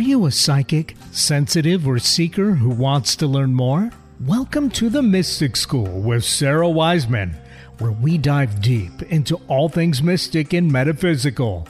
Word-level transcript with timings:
Are 0.00 0.02
you 0.02 0.24
a 0.24 0.30
psychic, 0.30 0.96
sensitive, 1.12 1.86
or 1.86 1.98
seeker 1.98 2.52
who 2.52 2.70
wants 2.70 3.14
to 3.16 3.26
learn 3.26 3.52
more? 3.52 3.90
Welcome 4.20 4.70
to 4.70 4.88
the 4.88 5.02
Mystic 5.02 5.56
School 5.56 6.00
with 6.00 6.24
Sara 6.24 6.70
Wiseman, 6.70 7.36
where 7.80 7.92
we 7.92 8.16
dive 8.16 8.62
deep 8.62 9.02
into 9.02 9.36
all 9.46 9.68
things 9.68 10.02
mystic 10.02 10.54
and 10.54 10.72
metaphysical. 10.72 11.68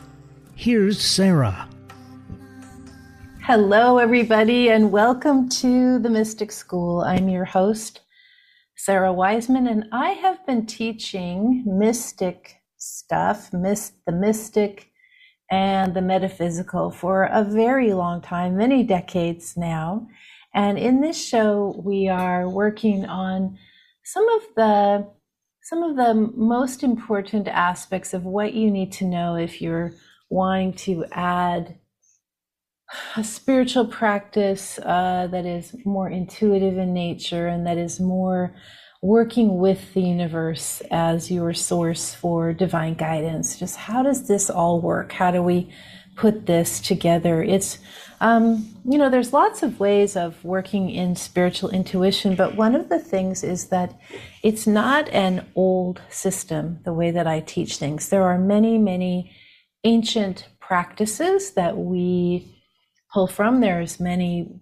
Here's 0.54 1.01
Sara. 1.01 1.69
Hello, 3.43 3.98
everybody, 3.98 4.71
and 4.71 4.93
welcome 4.93 5.49
to 5.49 5.99
the 5.99 6.09
Mystic 6.09 6.53
School. 6.53 7.01
I'm 7.01 7.29
your 7.29 7.47
host, 7.47 8.03
Sara 8.77 9.12
Wiseman, 9.12 9.67
and 9.67 9.87
I 9.91 10.11
have 10.11 10.47
been 10.47 10.67
teaching 10.67 11.65
mystic 11.67 12.61
stuff, 12.77 13.53
myst- 13.53 13.95
the 14.07 14.12
mystic, 14.12 14.89
and 15.51 15.95
the 15.95 16.03
metaphysical 16.03 16.91
for 16.91 17.24
a 17.24 17.43
very 17.43 17.93
long 17.93 18.20
time, 18.20 18.56
many 18.56 18.83
decades 18.84 19.57
now. 19.57 20.07
And 20.55 20.79
in 20.79 21.01
this 21.01 21.23
show, 21.23 21.80
we 21.84 22.09
are 22.09 22.48
working 22.48 23.05
on 23.05 23.59
some 24.05 24.29
of 24.29 24.43
the 24.57 25.09
some 25.62 25.83
of 25.83 25.97
the 25.97 26.15
most 26.34 26.83
important 26.83 27.47
aspects 27.47 28.12
of 28.12 28.24
what 28.24 28.55
you 28.55 28.71
need 28.71 28.91
to 28.91 29.05
know 29.05 29.37
if 29.37 29.60
you're 29.60 29.93
wanting 30.29 30.73
to 30.73 31.05
add 31.12 31.79
a 33.16 33.23
spiritual 33.23 33.87
practice 33.87 34.79
uh, 34.80 35.29
that 35.30 35.46
is 35.46 35.77
more 35.85 36.09
intuitive 36.09 36.77
in 36.77 36.93
nature 36.93 37.46
and 37.46 37.66
that 37.66 37.79
is 37.79 38.01
more 38.01 38.55
working 39.02 39.59
with 39.59 39.95
the 39.95 40.02
universe 40.02 40.82
as 40.90 41.30
your 41.30 41.54
source 41.54 42.14
for 42.14 42.52
divine 42.52 42.95
guidance. 42.95 43.59
Just 43.59 43.76
how 43.76 44.02
does 44.02 44.28
this 44.28 44.50
all 44.50 44.80
work? 44.80 45.12
How 45.12 45.30
do 45.30 45.42
we 45.42 45.73
put 46.16 46.45
this 46.45 46.80
together? 46.80 47.42
It's, 47.42 47.78
um, 48.20 48.68
you 48.84 48.98
know, 48.98 49.09
there's 49.09 49.32
lots 49.32 49.62
of 49.62 49.80
ways 49.80 50.16
of 50.16 50.45
working 50.45 50.90
in 50.90 51.16
spiritual 51.16 51.70
intuition, 51.70 52.34
but 52.34 52.57
one 52.57 52.74
of 52.74 52.90
the 52.90 52.98
things 52.98 53.42
is 53.42 53.68
that 53.68 53.98
it's 54.42 54.66
not 54.66 55.09
an 55.09 55.46
old 55.54 56.02
system, 56.10 56.80
the 56.85 56.92
way 56.92 57.10
that 57.10 57.26
I 57.26 57.40
teach 57.40 57.76
things. 57.76 58.10
There 58.10 58.24
are 58.24 58.38
many, 58.38 58.76
many 58.76 59.35
ancient 59.85 60.46
practices 60.60 61.52
that 61.52 61.79
we 61.79 62.54
pull 63.10 63.26
from. 63.26 63.60
There's 63.60 63.98
many 63.98 64.60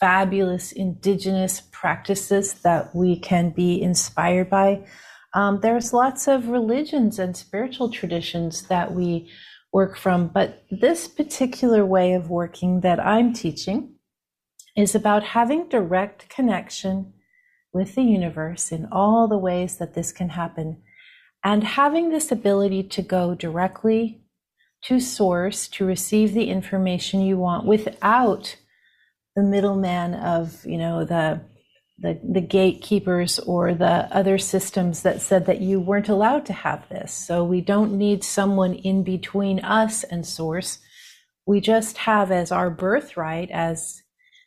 fabulous 0.00 0.72
indigenous 0.72 1.62
practices 1.72 2.54
that 2.62 2.94
we 2.94 3.18
can 3.18 3.50
be 3.50 3.80
inspired 3.80 4.50
by. 4.50 4.82
Um, 5.34 5.60
there's 5.60 5.92
lots 5.92 6.26
of 6.26 6.48
religions 6.48 7.18
and 7.18 7.36
spiritual 7.36 7.90
traditions 7.90 8.62
that 8.62 8.92
we 8.92 9.30
work 9.72 9.96
from, 9.96 10.28
but 10.28 10.64
this 10.70 11.06
particular 11.06 11.86
way 11.86 12.14
of 12.14 12.30
working 12.30 12.80
that 12.80 12.98
I'm 12.98 13.32
teaching 13.32 13.94
is 14.76 14.94
about 14.94 15.22
having 15.22 15.68
direct 15.68 16.28
connection 16.28 17.12
with 17.72 17.94
the 17.94 18.02
universe 18.02 18.72
in 18.72 18.88
all 18.90 19.28
the 19.28 19.38
ways 19.38 19.76
that 19.76 19.94
this 19.94 20.10
can 20.10 20.30
happen 20.30 20.82
and 21.44 21.64
having 21.64 22.10
this 22.10 22.32
ability 22.32 22.82
to 22.82 23.02
go 23.02 23.34
directly 23.34 24.22
to 24.82 24.98
source 24.98 25.68
to 25.68 25.84
receive 25.84 26.32
the 26.32 26.48
information 26.48 27.20
you 27.20 27.36
want 27.36 27.66
without 27.66 28.56
the 29.36 29.42
middleman 29.42 30.14
of 30.14 30.64
you 30.64 30.78
know 30.78 31.04
the 31.04 31.40
the, 32.00 32.18
the 32.32 32.40
gatekeepers 32.40 33.38
or 33.40 33.74
the 33.74 34.08
other 34.10 34.38
systems 34.38 35.02
that 35.02 35.20
said 35.20 35.44
that 35.46 35.60
you 35.60 35.78
weren't 35.78 36.08
allowed 36.08 36.46
to 36.46 36.52
have 36.54 36.88
this. 36.88 37.12
So 37.12 37.44
we 37.44 37.60
don't 37.60 37.92
need 37.92 38.24
someone 38.24 38.72
in 38.72 39.04
between 39.04 39.60
us 39.60 40.02
and 40.02 40.24
source. 40.26 40.78
We 41.46 41.60
just 41.60 41.98
have 41.98 42.32
as 42.32 42.50
our 42.50 42.70
birthright 42.70 43.50
as 43.50 44.02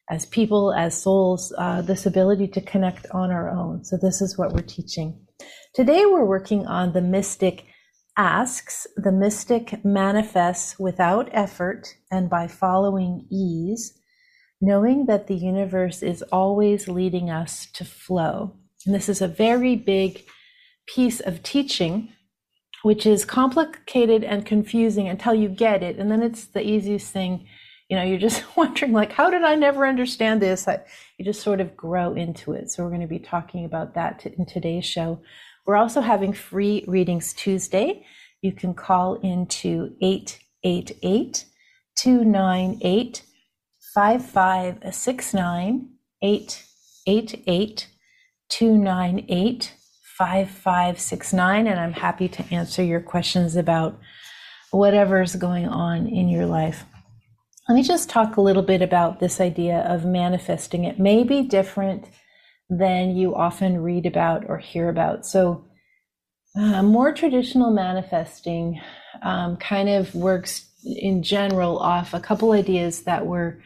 as 0.09 0.25
people, 0.25 0.73
as 0.73 1.01
souls, 1.01 1.53
uh, 1.57 1.81
this 1.81 2.05
ability 2.05 2.47
to 2.49 2.61
connect 2.61 3.07
on 3.11 3.31
our 3.31 3.49
own. 3.49 3.85
So 3.85 3.97
this 4.01 4.21
is 4.21 4.37
what 4.37 4.51
we're 4.51 4.61
teaching. 4.61 5.25
Today 5.73 6.05
we're 6.05 6.25
working 6.25 6.67
on 6.67 6.91
the 6.91 7.01
mystic 7.01 7.65
asks, 8.17 8.85
the 8.97 9.11
mystic 9.11 9.83
manifests 9.85 10.77
without 10.77 11.29
effort 11.31 11.95
and 12.11 12.29
by 12.29 12.47
following 12.47 13.25
ease 13.31 13.97
knowing 14.63 15.07
that 15.07 15.27
the 15.27 15.35
universe 15.35 16.01
is 16.01 16.23
always 16.31 16.87
leading 16.87 17.29
us 17.29 17.67
to 17.73 17.83
flow. 17.83 18.53
And 18.85 18.95
this 18.95 19.09
is 19.09 19.21
a 19.21 19.27
very 19.27 19.75
big 19.75 20.23
piece 20.87 21.19
of 21.19 21.43
teaching, 21.43 22.13
which 22.81 23.05
is 23.05 23.25
complicated 23.25 24.23
and 24.23 24.45
confusing 24.45 25.09
until 25.09 25.33
you 25.33 25.49
get 25.49 25.83
it. 25.83 25.97
And 25.97 26.09
then 26.09 26.23
it's 26.23 26.45
the 26.45 26.65
easiest 26.65 27.11
thing. 27.11 27.45
You 27.89 27.97
know, 27.97 28.03
you're 28.03 28.17
just 28.17 28.41
wondering, 28.57 28.93
like, 28.93 29.11
how 29.11 29.29
did 29.29 29.43
I 29.43 29.55
never 29.55 29.85
understand 29.85 30.41
this? 30.41 30.65
I, 30.65 30.79
you 31.17 31.25
just 31.25 31.41
sort 31.41 31.59
of 31.59 31.75
grow 31.75 32.13
into 32.13 32.53
it. 32.53 32.71
So, 32.71 32.83
we're 32.83 32.89
going 32.89 33.01
to 33.01 33.07
be 33.07 33.19
talking 33.19 33.65
about 33.65 33.95
that 33.95 34.25
in 34.25 34.45
today's 34.45 34.85
show. 34.85 35.19
We're 35.65 35.75
also 35.75 35.99
having 35.99 36.31
free 36.31 36.85
readings 36.87 37.33
Tuesday. 37.33 38.05
You 38.41 38.53
can 38.53 38.73
call 38.73 39.15
into 39.15 39.93
888 40.01 41.45
298 41.97 43.23
five 43.93 44.25
five 44.25 44.79
six 44.91 45.33
nine 45.33 45.89
eight 46.21 46.65
eight 47.05 47.43
eight 47.47 47.87
two 48.49 48.77
nine 48.77 49.25
eight 49.29 49.73
five 50.17 50.49
five 50.49 50.99
six 50.99 51.33
nine, 51.33 51.67
and 51.67 51.79
I'm 51.79 51.93
happy 51.93 52.27
to 52.29 52.45
answer 52.53 52.83
your 52.83 53.01
questions 53.01 53.55
about 53.55 53.99
whatever's 54.71 55.35
going 55.35 55.67
on 55.67 56.07
in 56.07 56.27
your 56.27 56.45
life. 56.45 56.85
Let 57.69 57.75
me 57.75 57.83
just 57.83 58.09
talk 58.09 58.35
a 58.35 58.41
little 58.41 58.63
bit 58.63 58.81
about 58.81 59.19
this 59.19 59.39
idea 59.39 59.79
of 59.81 60.05
manifesting. 60.05 60.83
It 60.83 60.99
may 60.99 61.23
be 61.23 61.43
different 61.43 62.05
than 62.69 63.15
you 63.15 63.35
often 63.35 63.81
read 63.81 64.05
about 64.05 64.45
or 64.47 64.57
hear 64.57 64.89
about. 64.89 65.25
So, 65.25 65.65
uh, 66.55 66.83
more 66.83 67.13
traditional 67.13 67.71
manifesting 67.71 68.81
um, 69.21 69.57
kind 69.57 69.89
of 69.89 70.13
works 70.13 70.65
in 70.85 71.23
general 71.23 71.79
off 71.79 72.13
a 72.13 72.19
couple 72.19 72.51
ideas 72.51 73.03
that 73.03 73.25
were 73.25 73.59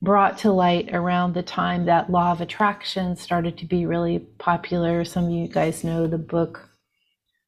brought 0.00 0.38
to 0.38 0.52
light 0.52 0.94
around 0.94 1.34
the 1.34 1.42
time 1.42 1.86
that 1.86 2.10
law 2.10 2.30
of 2.30 2.40
attraction 2.40 3.16
started 3.16 3.58
to 3.58 3.66
be 3.66 3.84
really 3.84 4.20
popular. 4.38 5.04
Some 5.04 5.24
of 5.26 5.30
you 5.30 5.48
guys 5.48 5.82
know 5.82 6.06
the 6.06 6.18
book 6.18 6.68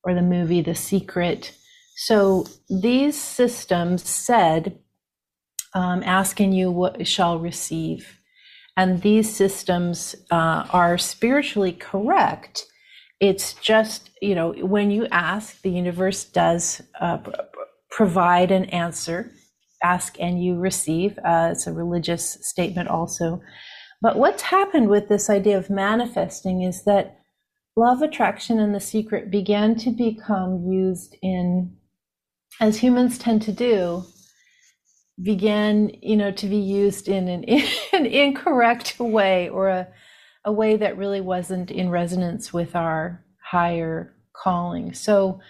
or 0.02 0.14
the 0.14 0.22
movie 0.22 0.60
The 0.60 0.74
Secret. 0.74 1.54
So 1.96 2.46
these 2.68 3.20
systems 3.20 4.08
said, 4.08 4.78
um, 5.74 6.02
asking 6.02 6.52
you 6.52 6.70
what 6.70 7.06
shall 7.06 7.38
receive. 7.38 8.18
And 8.76 9.02
these 9.02 9.34
systems 9.34 10.16
uh, 10.30 10.66
are 10.72 10.98
spiritually 10.98 11.72
correct. 11.72 12.66
It's 13.20 13.52
just, 13.54 14.10
you 14.22 14.34
know, 14.34 14.52
when 14.52 14.90
you 14.90 15.06
ask, 15.12 15.60
the 15.60 15.70
universe 15.70 16.24
does 16.24 16.80
uh, 17.00 17.18
provide 17.90 18.50
an 18.50 18.64
answer 18.66 19.30
ask 19.82 20.16
and 20.20 20.42
you 20.42 20.56
receive. 20.56 21.18
Uh, 21.18 21.50
it's 21.52 21.66
a 21.66 21.72
religious 21.72 22.38
statement 22.42 22.88
also. 22.88 23.40
But 24.02 24.16
what's 24.16 24.42
happened 24.42 24.88
with 24.88 25.08
this 25.08 25.28
idea 25.28 25.58
of 25.58 25.70
manifesting 25.70 26.62
is 26.62 26.84
that 26.84 27.18
law 27.76 27.92
of 27.92 28.02
attraction 28.02 28.58
and 28.58 28.74
the 28.74 28.80
secret 28.80 29.30
began 29.30 29.76
to 29.76 29.90
become 29.90 30.64
used 30.70 31.16
in, 31.22 31.76
as 32.60 32.78
humans 32.78 33.18
tend 33.18 33.42
to 33.42 33.52
do, 33.52 34.04
began, 35.22 35.90
you 36.02 36.16
know, 36.16 36.30
to 36.32 36.46
be 36.46 36.56
used 36.56 37.08
in 37.08 37.28
an, 37.28 37.44
an 37.92 38.06
incorrect 38.06 38.98
way 38.98 39.48
or 39.48 39.68
a, 39.68 39.88
a 40.44 40.52
way 40.52 40.76
that 40.76 40.96
really 40.96 41.20
wasn't 41.20 41.70
in 41.70 41.90
resonance 41.90 42.52
with 42.52 42.74
our 42.74 43.22
higher 43.42 44.14
calling. 44.32 44.94
So 44.94 45.40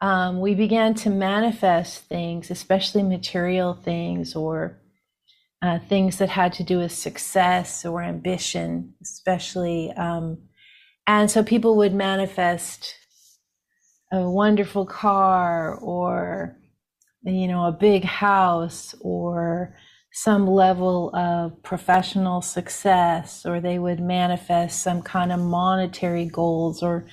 um, 0.00 0.40
we 0.40 0.54
began 0.54 0.94
to 0.94 1.10
manifest 1.10 2.04
things, 2.04 2.50
especially 2.50 3.02
material 3.02 3.74
things 3.74 4.34
or 4.34 4.80
uh, 5.62 5.78
things 5.78 6.18
that 6.18 6.30
had 6.30 6.54
to 6.54 6.64
do 6.64 6.78
with 6.78 6.92
success 6.92 7.84
or 7.84 8.02
ambition, 8.02 8.94
especially. 9.02 9.92
Um, 9.92 10.38
and 11.06 11.30
so 11.30 11.42
people 11.42 11.76
would 11.76 11.92
manifest 11.92 12.94
a 14.10 14.28
wonderful 14.28 14.86
car 14.86 15.74
or, 15.76 16.56
you 17.22 17.46
know, 17.46 17.66
a 17.66 17.72
big 17.72 18.04
house 18.04 18.94
or 19.00 19.76
some 20.12 20.46
level 20.46 21.14
of 21.14 21.62
professional 21.62 22.40
success, 22.40 23.44
or 23.44 23.60
they 23.60 23.78
would 23.78 24.00
manifest 24.00 24.82
some 24.82 25.02
kind 25.02 25.30
of 25.30 25.38
monetary 25.38 26.24
goals 26.24 26.82
or 26.82 27.06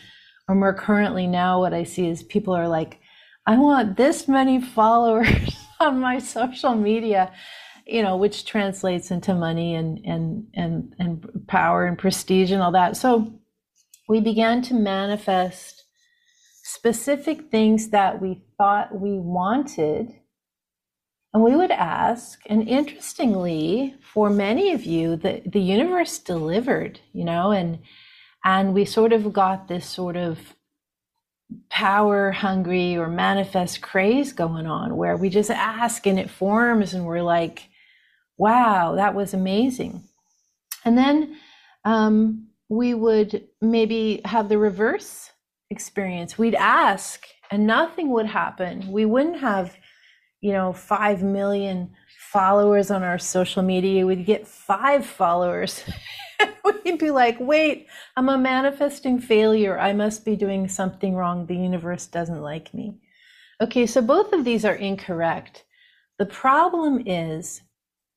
or 0.48 0.56
more 0.56 0.74
currently 0.74 1.28
now 1.28 1.60
what 1.60 1.74
i 1.74 1.84
see 1.84 2.08
is 2.08 2.24
people 2.24 2.54
are 2.54 2.68
like 2.68 3.00
i 3.46 3.58
want 3.58 3.98
this 3.98 4.28
many 4.28 4.62
followers 4.78 5.56
on 5.80 6.00
my 6.00 6.20
social 6.20 6.76
media 6.76 7.32
you 7.88 8.04
know 8.04 8.18
which 8.18 8.46
translates 8.46 9.12
into 9.12 9.34
money 9.34 9.76
and 9.76 10.00
and 10.06 10.48
and 10.54 10.94
and 11.00 11.48
power 11.48 11.86
and 11.86 11.98
prestige 11.98 12.52
and 12.52 12.62
all 12.62 12.72
that. 12.72 12.98
So 12.98 13.34
we 14.08 14.20
began 14.20 14.62
to 14.64 14.74
manifest 14.74 15.86
specific 16.64 17.50
things 17.50 17.90
that 17.90 18.22
we 18.22 18.42
thought 18.58 19.00
we 19.00 19.18
wanted. 19.18 20.14
And 21.34 21.44
we 21.44 21.56
would 21.56 21.72
ask, 21.72 22.40
and 22.48 22.68
interestingly, 22.68 23.96
for 24.02 24.30
many 24.30 24.72
of 24.72 24.86
you, 24.86 25.18
the, 25.18 25.42
the 25.46 25.60
universe 25.60 26.18
delivered, 26.18 27.00
you 27.14 27.26
know, 27.26 27.52
and 27.52 27.80
and 28.44 28.74
we 28.74 28.86
sort 28.86 29.14
of 29.14 29.34
got 29.34 29.68
this 29.68 29.86
sort 29.86 30.16
of 30.16 30.56
power 31.70 32.32
hungry 32.32 32.98
or 32.98 33.08
manifest 33.08 33.82
craze 33.82 34.34
going 34.34 34.66
on 34.66 34.98
where 34.98 35.16
we 35.16 35.30
just 35.30 35.50
ask 35.50 36.06
and 36.06 36.20
it 36.20 36.30
forms 36.30 36.94
and 36.94 37.06
we're 37.06 37.22
like, 37.22 37.70
wow, 38.38 38.96
that 38.96 39.16
was 39.16 39.34
amazing. 39.34 40.04
And 40.84 40.98
then 40.98 41.38
um, 41.86 42.48
we 42.70 42.94
would 42.94 43.48
maybe 43.62 44.22
have 44.26 44.50
the 44.50 44.58
reverse 44.58 45.32
experience. 45.70 46.38
We'd 46.38 46.56
ask 46.56 47.26
and 47.50 47.66
nothing 47.66 48.10
would 48.10 48.26
happen. 48.26 48.92
We 48.92 49.06
wouldn't 49.06 49.40
have, 49.40 49.76
you 50.42 50.52
know, 50.52 50.74
5 50.74 51.24
million 51.24 51.92
followers 52.32 52.92
on 52.92 53.04
our 53.04 53.18
social 53.18 53.64
media. 53.64 54.06
We'd 54.06 54.26
get 54.26 54.48
five 54.48 55.06
followers. 55.06 55.84
We'd 56.86 57.00
be 57.00 57.12
like, 57.12 57.38
wait, 57.40 57.88
I'm 58.16 58.30
a 58.30 58.38
manifesting 58.38 59.20
failure. 59.20 59.80
I 59.80 59.94
must 59.94 60.26
be 60.26 60.36
doing 60.36 60.68
something 60.68 61.16
wrong. 61.16 61.46
The 61.46 61.56
universe 61.56 62.08
doesn't 62.08 62.42
like 62.42 62.74
me. 62.74 63.00
Okay, 63.62 63.86
so 63.86 64.02
both 64.02 64.34
of 64.34 64.46
these 64.46 64.66
are 64.66 64.76
incorrect. 64.76 65.64
The 66.20 66.26
problem 66.26 67.04
is 67.08 67.62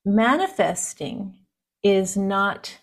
manifesting 0.05 1.39
is 1.83 2.15
not 2.17 2.77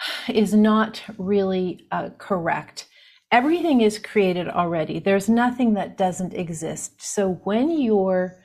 is 0.28 0.54
not 0.54 1.02
really 1.18 1.86
uh, 1.90 2.10
correct 2.18 2.88
everything 3.30 3.80
is 3.80 3.98
created 3.98 4.48
already. 4.48 4.98
There's 4.98 5.28
nothing 5.28 5.74
that 5.74 5.96
doesn't 5.96 6.34
exist. 6.34 7.02
So 7.02 7.40
when 7.44 7.70
you're 7.78 8.36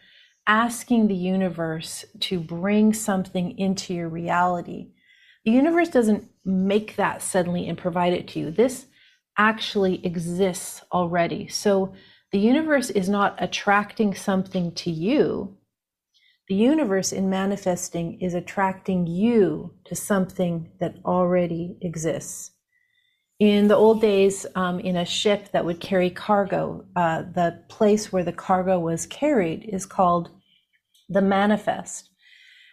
asking 0.45 1.07
the 1.07 1.15
universe 1.15 2.03
to 2.19 2.39
bring 2.39 2.93
something 2.93 3.57
into 3.57 3.93
your 3.93 4.09
reality, 4.09 4.89
the 5.45 5.51
universe 5.51 5.89
doesn't 5.89 6.29
make 6.45 6.95
that 6.95 7.21
suddenly 7.21 7.67
and 7.67 7.77
provide 7.77 8.13
it 8.13 8.27
to 8.29 8.39
you. 8.39 8.51
This 8.51 8.85
actually 9.37 10.05
exists 10.05 10.83
already. 10.91 11.47
So 11.47 11.93
the 12.31 12.39
universe 12.39 12.89
is 12.89 13.09
not 13.09 13.35
attracting 13.39 14.13
something 14.15 14.71
to 14.73 14.91
you. 14.91 15.57
The 16.49 16.55
universe 16.55 17.11
in 17.11 17.29
manifesting 17.29 18.19
is 18.21 18.33
attracting 18.33 19.07
you 19.07 19.73
to 19.85 19.95
something 19.95 20.71
that 20.79 20.97
already 21.05 21.77
exists. 21.81 22.51
In 23.39 23.67
the 23.67 23.75
old 23.75 24.01
days, 24.01 24.45
um, 24.55 24.79
in 24.79 24.95
a 24.95 25.05
ship 25.05 25.51
that 25.51 25.65
would 25.65 25.79
carry 25.79 26.09
cargo, 26.09 26.85
uh, 26.95 27.23
the 27.23 27.63
place 27.69 28.11
where 28.11 28.23
the 28.23 28.33
cargo 28.33 28.79
was 28.79 29.05
carried 29.07 29.63
is 29.67 29.85
called 29.85 30.29
the 31.09 31.21
manifest. 31.21 32.09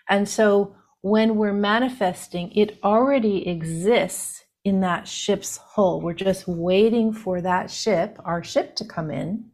And 0.09 0.29
so 0.29 0.75
when 1.03 1.37
we're 1.37 1.53
manifesting, 1.53 2.53
it 2.53 2.79
already 2.83 3.49
exists 3.49 4.45
in 4.65 4.81
that 4.81 5.09
ship's 5.09 5.57
hull. 5.57 6.01
We're 6.01 6.13
just 6.13 6.47
waiting 6.47 7.13
for 7.13 7.41
that 7.41 7.71
ship, 7.71 8.19
our 8.25 8.45
ship, 8.45 8.77
to 8.77 8.85
come 8.85 9.11
in. 9.11 9.47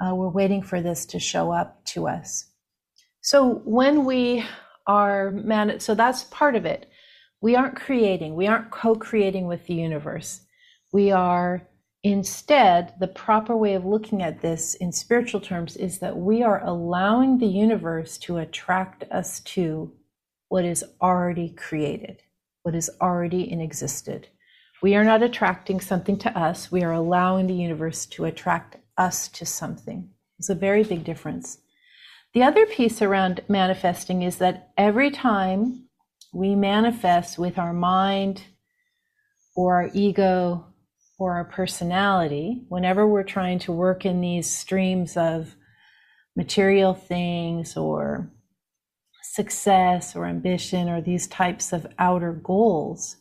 Uh, 0.00 0.14
we're 0.14 0.28
waiting 0.28 0.62
for 0.62 0.80
this 0.80 1.04
to 1.06 1.18
show 1.18 1.52
up 1.52 1.84
to 1.86 2.08
us. 2.08 2.46
So 3.20 3.62
when 3.64 4.04
we 4.04 4.44
are 4.86 5.30
man, 5.30 5.80
so 5.80 5.94
that's 5.94 6.24
part 6.24 6.56
of 6.56 6.66
it 6.66 6.90
we 7.44 7.56
aren't 7.56 7.76
creating, 7.76 8.34
we 8.36 8.46
aren't 8.46 8.70
co 8.70 8.94
creating 8.94 9.46
with 9.46 9.66
the 9.66 9.74
universe. 9.74 10.40
We 10.94 11.12
are 11.12 11.68
instead, 12.02 12.94
the 13.00 13.06
proper 13.06 13.54
way 13.54 13.74
of 13.74 13.84
looking 13.84 14.22
at 14.22 14.40
this 14.40 14.74
in 14.76 14.92
spiritual 14.92 15.42
terms 15.42 15.76
is 15.76 15.98
that 15.98 16.16
we 16.16 16.42
are 16.42 16.64
allowing 16.64 17.36
the 17.36 17.46
universe 17.46 18.16
to 18.20 18.38
attract 18.38 19.04
us 19.10 19.40
to 19.40 19.92
what 20.54 20.64
is 20.64 20.84
already 21.02 21.48
created, 21.48 22.22
what 22.62 22.76
is 22.76 22.88
already 23.00 23.50
in 23.50 23.60
existed. 23.60 24.28
We 24.84 24.94
are 24.94 25.02
not 25.02 25.20
attracting 25.20 25.80
something 25.80 26.16
to 26.18 26.38
us, 26.38 26.70
we 26.70 26.84
are 26.84 26.92
allowing 26.92 27.48
the 27.48 27.54
universe 27.54 28.06
to 28.06 28.24
attract 28.24 28.76
us 28.96 29.26
to 29.30 29.44
something. 29.44 30.10
It's 30.38 30.50
a 30.50 30.54
very 30.54 30.84
big 30.84 31.02
difference. 31.02 31.58
The 32.34 32.44
other 32.44 32.66
piece 32.66 33.02
around 33.02 33.40
manifesting 33.48 34.22
is 34.22 34.36
that 34.36 34.70
every 34.78 35.10
time 35.10 35.88
we 36.32 36.54
manifest 36.54 37.36
with 37.36 37.58
our 37.58 37.72
mind 37.72 38.44
or 39.56 39.74
our 39.74 39.90
ego 39.92 40.66
or 41.18 41.32
our 41.32 41.46
personality 41.46 42.62
whenever 42.68 43.08
we're 43.08 43.24
trying 43.24 43.58
to 43.58 43.72
work 43.72 44.06
in 44.06 44.20
these 44.20 44.48
streams 44.48 45.16
of 45.16 45.56
material 46.36 46.94
things 46.94 47.76
or 47.76 48.30
success 49.34 50.14
or 50.14 50.26
ambition 50.26 50.88
or 50.88 51.00
these 51.00 51.26
types 51.26 51.72
of 51.72 51.86
outer 51.98 52.32
goals, 52.32 53.16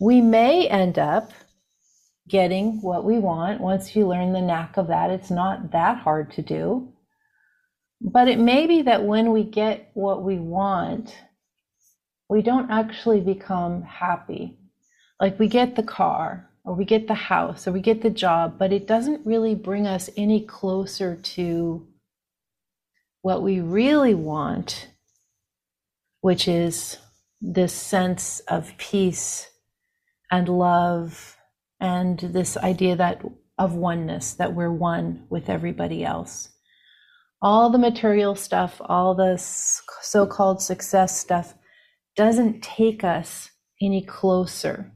we 0.00 0.20
may 0.20 0.68
end 0.68 0.98
up 0.98 1.32
getting 2.28 2.82
what 2.82 3.04
we 3.04 3.18
want. 3.18 3.60
Once 3.60 3.96
you 3.96 4.06
learn 4.06 4.32
the 4.32 4.40
knack 4.40 4.76
of 4.76 4.88
that, 4.88 5.10
it's 5.10 5.30
not 5.30 5.72
that 5.72 5.98
hard 5.98 6.30
to 6.32 6.42
do. 6.42 6.92
But 8.00 8.28
it 8.28 8.38
may 8.38 8.66
be 8.66 8.82
that 8.82 9.04
when 9.04 9.32
we 9.32 9.42
get 9.44 9.90
what 9.94 10.22
we 10.22 10.38
want, 10.38 11.16
we 12.28 12.42
don't 12.42 12.70
actually 12.70 13.20
become 13.20 13.82
happy. 13.82 14.58
Like 15.20 15.38
we 15.38 15.48
get 15.48 15.74
the 15.74 15.82
car 15.82 16.48
or 16.64 16.74
we 16.74 16.84
get 16.84 17.08
the 17.08 17.14
house 17.14 17.66
or 17.66 17.72
we 17.72 17.80
get 17.80 18.02
the 18.02 18.10
job, 18.10 18.58
but 18.58 18.72
it 18.72 18.86
doesn't 18.86 19.26
really 19.26 19.54
bring 19.54 19.86
us 19.86 20.10
any 20.16 20.44
closer 20.44 21.16
to 21.16 21.86
what 23.22 23.42
we 23.42 23.60
really 23.60 24.14
want, 24.14 24.88
which 26.20 26.48
is 26.48 26.98
this 27.40 27.72
sense 27.72 28.40
of 28.48 28.76
peace 28.78 29.48
and 30.30 30.48
love 30.48 31.36
and 31.80 32.18
this 32.18 32.56
idea 32.56 32.96
that 32.96 33.22
of 33.58 33.74
oneness 33.74 34.34
that 34.34 34.54
we're 34.54 34.72
one 34.72 35.26
with 35.30 35.48
everybody 35.48 36.04
else. 36.04 36.48
All 37.40 37.70
the 37.70 37.78
material 37.78 38.34
stuff 38.34 38.80
all 38.84 39.14
the 39.14 39.36
so-called 39.38 40.60
success 40.60 41.18
stuff 41.18 41.54
doesn't 42.16 42.62
take 42.62 43.04
us 43.04 43.50
any 43.80 44.02
closer 44.02 44.92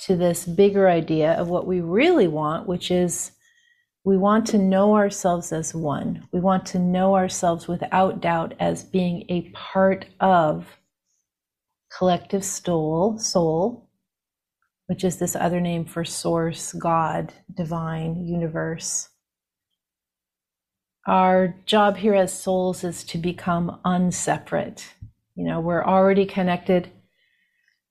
to 0.00 0.16
this 0.16 0.44
bigger 0.44 0.88
idea 0.88 1.32
of 1.34 1.48
what 1.48 1.66
we 1.66 1.80
really 1.80 2.26
want, 2.26 2.66
which 2.66 2.90
is 2.90 3.32
we 4.04 4.16
want 4.16 4.46
to 4.48 4.58
know 4.58 4.94
ourselves 4.96 5.52
as 5.52 5.74
one. 5.74 6.26
We 6.32 6.40
want 6.40 6.66
to 6.66 6.78
know 6.78 7.14
ourselves 7.14 7.68
without 7.68 8.20
doubt 8.20 8.54
as 8.58 8.82
being 8.82 9.24
a 9.28 9.50
part 9.50 10.06
of 10.20 10.66
collective 11.96 12.44
soul, 12.44 13.18
soul, 13.18 13.88
which 14.86 15.04
is 15.04 15.18
this 15.18 15.36
other 15.36 15.60
name 15.60 15.84
for 15.84 16.04
source, 16.04 16.72
God, 16.72 17.32
divine, 17.54 18.26
universe. 18.26 19.08
Our 21.06 21.54
job 21.66 21.96
here 21.96 22.14
as 22.14 22.32
souls 22.32 22.84
is 22.84 23.04
to 23.04 23.18
become 23.18 23.80
unseparate 23.84 24.94
you 25.34 25.44
know, 25.44 25.60
we're 25.60 25.84
already 25.84 26.26
connected 26.26 26.90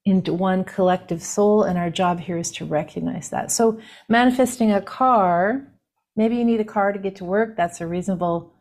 into 0.05 0.33
one 0.33 0.63
collective 0.63 1.21
soul, 1.21 1.63
and 1.63 1.77
our 1.77 1.89
job 1.89 2.19
here 2.19 2.37
is 2.37 2.51
to 2.51 2.65
recognize 2.65 3.29
that. 3.29 3.51
So, 3.51 3.79
manifesting 4.09 4.71
a 4.71 4.81
car, 4.81 5.67
maybe 6.15 6.35
you 6.35 6.45
need 6.45 6.59
a 6.59 6.65
car 6.65 6.91
to 6.91 6.99
get 6.99 7.15
to 7.17 7.25
work. 7.25 7.55
That's 7.55 7.81
a 7.81 7.87
reasonable, 7.87 8.53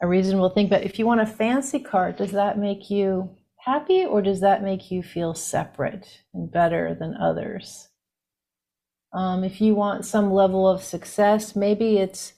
a 0.00 0.06
reasonable 0.06 0.50
thing. 0.50 0.68
But 0.68 0.84
if 0.84 0.98
you 0.98 1.06
want 1.06 1.20
a 1.20 1.26
fancy 1.26 1.78
car, 1.78 2.12
does 2.12 2.32
that 2.32 2.58
make 2.58 2.90
you 2.90 3.30
happy, 3.64 4.04
or 4.04 4.22
does 4.22 4.40
that 4.40 4.62
make 4.62 4.90
you 4.90 5.02
feel 5.02 5.34
separate 5.34 6.22
and 6.34 6.50
better 6.50 6.94
than 6.98 7.14
others? 7.16 7.88
Um, 9.12 9.44
if 9.44 9.60
you 9.60 9.74
want 9.74 10.04
some 10.04 10.32
level 10.32 10.68
of 10.68 10.82
success, 10.82 11.54
maybe 11.54 11.98
it's 11.98 12.32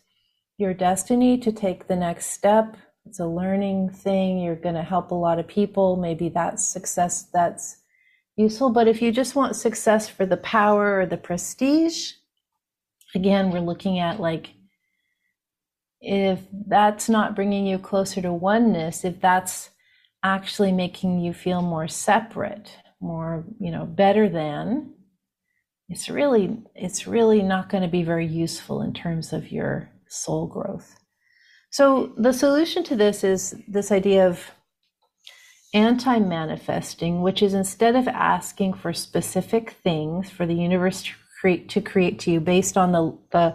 your 0.58 0.74
destiny 0.74 1.38
to 1.38 1.52
take 1.52 1.86
the 1.86 1.96
next 1.96 2.26
step 2.26 2.76
it's 3.06 3.20
a 3.20 3.26
learning 3.26 3.90
thing. 3.90 4.38
You're 4.38 4.56
going 4.56 4.74
to 4.74 4.82
help 4.82 5.10
a 5.10 5.14
lot 5.14 5.38
of 5.38 5.46
people. 5.46 5.96
Maybe 5.96 6.28
that's 6.28 6.66
success 6.66 7.24
that's 7.32 7.76
useful. 8.36 8.70
But 8.70 8.88
if 8.88 9.02
you 9.02 9.12
just 9.12 9.36
want 9.36 9.56
success 9.56 10.08
for 10.08 10.24
the 10.24 10.38
power 10.38 11.00
or 11.00 11.06
the 11.06 11.16
prestige, 11.16 12.12
again, 13.14 13.50
we're 13.50 13.60
looking 13.60 13.98
at 13.98 14.20
like, 14.20 14.50
if 16.00 16.40
that's 16.68 17.08
not 17.08 17.34
bringing 17.34 17.66
you 17.66 17.78
closer 17.78 18.20
to 18.20 18.32
oneness, 18.32 19.04
if 19.04 19.20
that's 19.20 19.70
actually 20.22 20.72
making 20.72 21.20
you 21.20 21.32
feel 21.32 21.62
more 21.62 21.88
separate, 21.88 22.76
more, 23.00 23.44
you 23.58 23.70
know, 23.70 23.86
better 23.86 24.28
than, 24.28 24.94
it's 25.88 26.08
really, 26.08 26.62
it's 26.74 27.06
really 27.06 27.42
not 27.42 27.68
going 27.68 27.82
to 27.82 27.88
be 27.88 28.02
very 28.02 28.26
useful 28.26 28.82
in 28.82 28.92
terms 28.92 29.32
of 29.32 29.52
your 29.52 29.90
soul 30.08 30.46
growth. 30.46 30.96
So 31.70 32.12
the 32.16 32.32
solution 32.32 32.84
to 32.84 32.96
this 32.96 33.24
is 33.24 33.54
this 33.68 33.90
idea 33.90 34.26
of 34.28 34.50
anti 35.74 36.18
manifesting, 36.18 37.20
which 37.20 37.42
is 37.42 37.52
instead 37.52 37.96
of 37.96 38.08
asking 38.08 38.74
for 38.74 38.92
specific 38.92 39.72
things 39.82 40.30
for 40.30 40.46
the 40.46 40.54
universe 40.54 41.02
to 41.02 41.10
create 41.44 41.68
to, 41.68 41.80
create 41.82 42.18
to 42.18 42.30
you 42.30 42.40
based 42.40 42.78
on 42.78 42.92
the, 42.92 43.14
the 43.32 43.54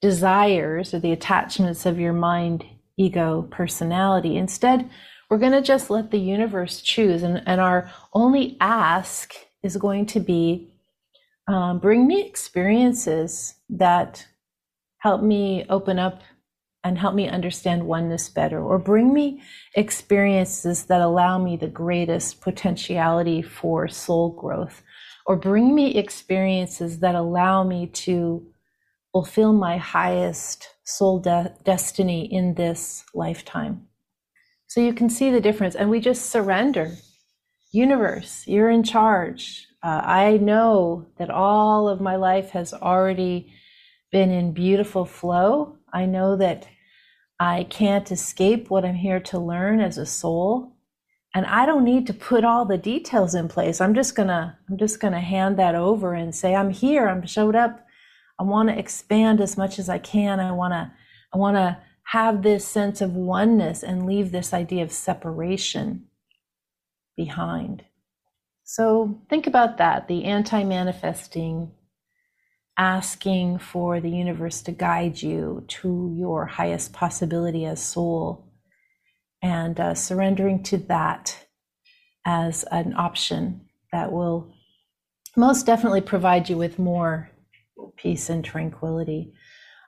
desires 0.00 0.94
or 0.94 1.00
the 1.00 1.12
attachments 1.12 1.84
of 1.84 2.00
your 2.00 2.14
mind 2.14 2.64
ego 2.96 3.46
personality. 3.50 4.38
Instead, 4.38 4.88
we're 5.28 5.36
going 5.36 5.52
to 5.52 5.60
just 5.60 5.90
let 5.90 6.10
the 6.10 6.18
universe 6.18 6.80
choose. 6.80 7.22
And, 7.22 7.42
and 7.44 7.60
our 7.60 7.90
only 8.14 8.56
ask 8.58 9.34
is 9.62 9.76
going 9.76 10.06
to 10.06 10.20
be 10.20 10.70
um, 11.46 11.78
bring 11.78 12.06
me 12.06 12.26
experiences 12.26 13.56
that 13.68 14.26
help 15.00 15.22
me 15.22 15.66
open 15.68 15.98
up 15.98 16.22
and 16.84 16.96
help 16.96 17.14
me 17.14 17.28
understand 17.28 17.86
oneness 17.86 18.30
better, 18.30 18.62
or 18.62 18.78
bring 18.78 19.12
me 19.12 19.42
experiences 19.74 20.84
that 20.84 21.02
allow 21.02 21.36
me 21.36 21.56
the 21.56 21.66
greatest 21.66 22.40
potentiality 22.40 23.42
for 23.42 23.88
soul 23.88 24.30
growth, 24.30 24.82
or 25.26 25.36
bring 25.36 25.74
me 25.74 25.96
experiences 25.96 27.00
that 27.00 27.14
allow 27.14 27.64
me 27.64 27.88
to 27.88 28.46
fulfill 29.12 29.52
my 29.52 29.76
highest 29.76 30.68
soul 30.84 31.18
de- 31.18 31.52
destiny 31.64 32.32
in 32.32 32.54
this 32.54 33.04
lifetime. 33.14 33.86
So 34.68 34.80
you 34.80 34.92
can 34.92 35.10
see 35.10 35.30
the 35.30 35.40
difference, 35.40 35.74
and 35.74 35.90
we 35.90 36.00
just 36.00 36.30
surrender. 36.30 36.92
Universe, 37.72 38.44
you're 38.46 38.70
in 38.70 38.82
charge. 38.82 39.66
Uh, 39.82 40.00
I 40.04 40.36
know 40.36 41.06
that 41.18 41.30
all 41.30 41.88
of 41.88 42.00
my 42.00 42.16
life 42.16 42.50
has 42.50 42.72
already 42.72 43.52
been 44.12 44.30
in 44.30 44.52
beautiful 44.52 45.04
flow. 45.04 45.76
I 45.92 46.06
know 46.06 46.36
that 46.36 46.68
I 47.40 47.64
can't 47.64 48.10
escape 48.10 48.70
what 48.70 48.84
I'm 48.84 48.94
here 48.94 49.20
to 49.20 49.38
learn 49.38 49.80
as 49.80 49.98
a 49.98 50.06
soul. 50.06 50.75
And 51.36 51.44
I 51.44 51.66
don't 51.66 51.84
need 51.84 52.06
to 52.06 52.14
put 52.14 52.44
all 52.44 52.64
the 52.64 52.78
details 52.78 53.34
in 53.34 53.46
place. 53.46 53.82
I'm 53.82 53.94
just 53.94 54.14
gonna, 54.14 54.58
I'm 54.70 54.78
just 54.78 55.00
gonna 55.00 55.20
hand 55.20 55.58
that 55.58 55.74
over 55.74 56.14
and 56.14 56.34
say, 56.34 56.54
I'm 56.54 56.70
here, 56.70 57.10
I'm 57.10 57.26
showed 57.26 57.54
up. 57.54 57.86
I 58.40 58.42
want 58.42 58.70
to 58.70 58.78
expand 58.78 59.42
as 59.42 59.54
much 59.54 59.78
as 59.78 59.90
I 59.90 59.98
can. 59.98 60.40
I 60.40 60.52
want 60.52 60.72
to, 60.72 60.90
I 61.34 61.36
want 61.36 61.58
to 61.58 61.76
have 62.04 62.42
this 62.42 62.66
sense 62.66 63.02
of 63.02 63.12
oneness 63.12 63.82
and 63.82 64.06
leave 64.06 64.32
this 64.32 64.54
idea 64.54 64.82
of 64.82 64.90
separation 64.90 66.06
behind. 67.18 67.84
So 68.64 69.20
think 69.28 69.46
about 69.46 69.76
that 69.76 70.08
the 70.08 70.24
anti 70.24 70.64
manifesting, 70.64 71.70
asking 72.78 73.58
for 73.58 74.00
the 74.00 74.08
universe 74.08 74.62
to 74.62 74.72
guide 74.72 75.20
you 75.20 75.64
to 75.68 76.14
your 76.16 76.46
highest 76.46 76.94
possibility 76.94 77.66
as 77.66 77.82
soul, 77.82 78.45
and 79.46 79.78
uh, 79.78 79.94
surrendering 79.94 80.60
to 80.60 80.76
that 80.76 81.46
as 82.26 82.64
an 82.72 82.92
option 82.96 83.60
that 83.92 84.10
will 84.10 84.52
most 85.36 85.66
definitely 85.66 86.00
provide 86.00 86.48
you 86.48 86.56
with 86.58 86.80
more 86.80 87.30
peace 87.96 88.28
and 88.28 88.44
tranquility. 88.44 89.32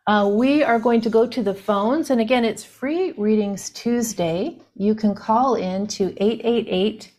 Uh, 0.07 0.31
we 0.33 0.63
are 0.63 0.79
going 0.79 1.01
to 1.01 1.11
go 1.11 1.27
to 1.27 1.43
the 1.43 1.53
phones. 1.53 2.11
And 2.11 2.21
again, 2.21 2.45
it's 2.45 2.63
free 2.63 3.13
readings 3.19 3.71
Tuesday. 3.71 4.61
You 4.77 4.95
can 4.95 5.13
call 5.15 5.57
in 5.57 5.89
to 5.89 6.05
888 6.23 7.13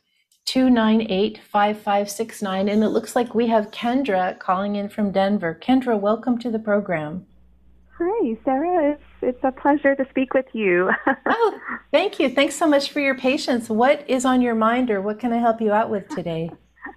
298 0.46 1.42
5569. 1.44 2.70
And 2.70 2.84
it 2.84 2.88
looks 2.88 3.18
like 3.18 3.36
we 3.36 3.48
have 3.48 3.72
Kendra 3.72 4.40
calling 4.40 4.78
in 4.78 4.88
from 4.88 5.12
Denver. 5.12 5.60
Kendra, 5.62 6.00
welcome 6.00 6.40
to 6.40 6.50
the 6.50 6.58
program. 6.58 7.26
Hi, 8.00 8.38
Sara. 8.46 8.94
It's, 8.94 9.09
it's 9.22 9.44
a 9.44 9.52
pleasure 9.52 9.96
to 9.96 10.06
speak 10.10 10.34
with 10.34 10.46
you. 10.54 10.92
oh, 11.26 11.60
thank 11.92 12.20
you. 12.20 12.30
Thanks 12.30 12.56
so 12.56 12.68
much 12.68 12.92
for 12.92 13.00
your 13.00 13.16
patience. 13.16 13.70
What 13.70 14.04
is 14.10 14.26
on 14.26 14.42
your 14.42 14.56
mind, 14.56 14.90
or 14.90 15.02
what 15.02 15.20
can 15.20 15.34
I 15.34 15.38
help 15.38 15.62
you 15.62 15.72
out 15.72 15.90
with 15.90 16.08
today? 16.10 16.52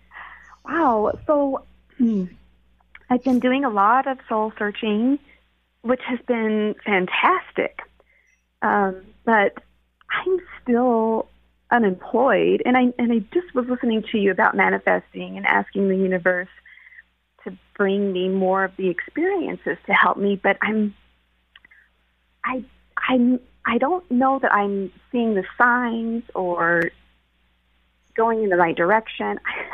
wow. 0.65 1.13
So, 1.27 1.65
hmm, 1.99 2.27
I've 3.11 3.23
been 3.25 3.41
doing 3.41 3.65
a 3.65 3.71
lot 3.71 4.07
of 4.07 4.19
soul 4.29 4.53
searching, 4.59 5.19
which 5.83 6.01
has 6.07 6.19
been 6.27 6.75
fantastic. 6.85 7.81
Um, 8.63 9.03
but 9.25 9.59
I'm 10.11 10.39
still 10.63 11.29
unemployed. 11.71 12.63
And 12.65 12.77
I 12.77 12.93
and 12.99 13.13
I 13.13 13.19
just 13.33 13.55
was 13.55 13.67
listening 13.67 14.05
to 14.13 14.19
you 14.19 14.31
about 14.31 14.55
manifesting 14.55 15.37
and 15.37 15.47
asking 15.47 15.89
the 15.89 15.97
universe 15.97 16.49
to 17.45 17.57
bring 17.75 18.13
me 18.13 18.29
more 18.29 18.65
of 18.65 18.77
the 18.77 18.89
experiences 18.89 19.77
to 19.87 19.93
help 19.93 20.17
me, 20.17 20.39
but 20.41 20.57
I'm 20.63 20.95
I 22.45 22.65
I'm 23.09 23.41
I 23.65 23.79
don't 23.79 24.09
know 24.11 24.39
that 24.41 24.53
I'm 24.53 24.93
seeing 25.11 25.35
the 25.35 25.45
signs 25.57 26.25
or 26.35 26.91
going 28.17 28.43
in 28.43 28.51
the 28.51 28.57
right 28.57 28.77
direction. 28.77 29.39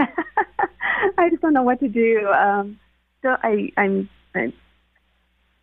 I 1.18 1.30
just 1.30 1.42
don't 1.42 1.52
know 1.52 1.62
what 1.62 1.80
to 1.80 1.88
do. 1.88 2.28
Um, 2.28 2.78
so 3.22 3.36
I, 3.42 3.72
I'm, 3.76 4.08
I'm 4.34 4.52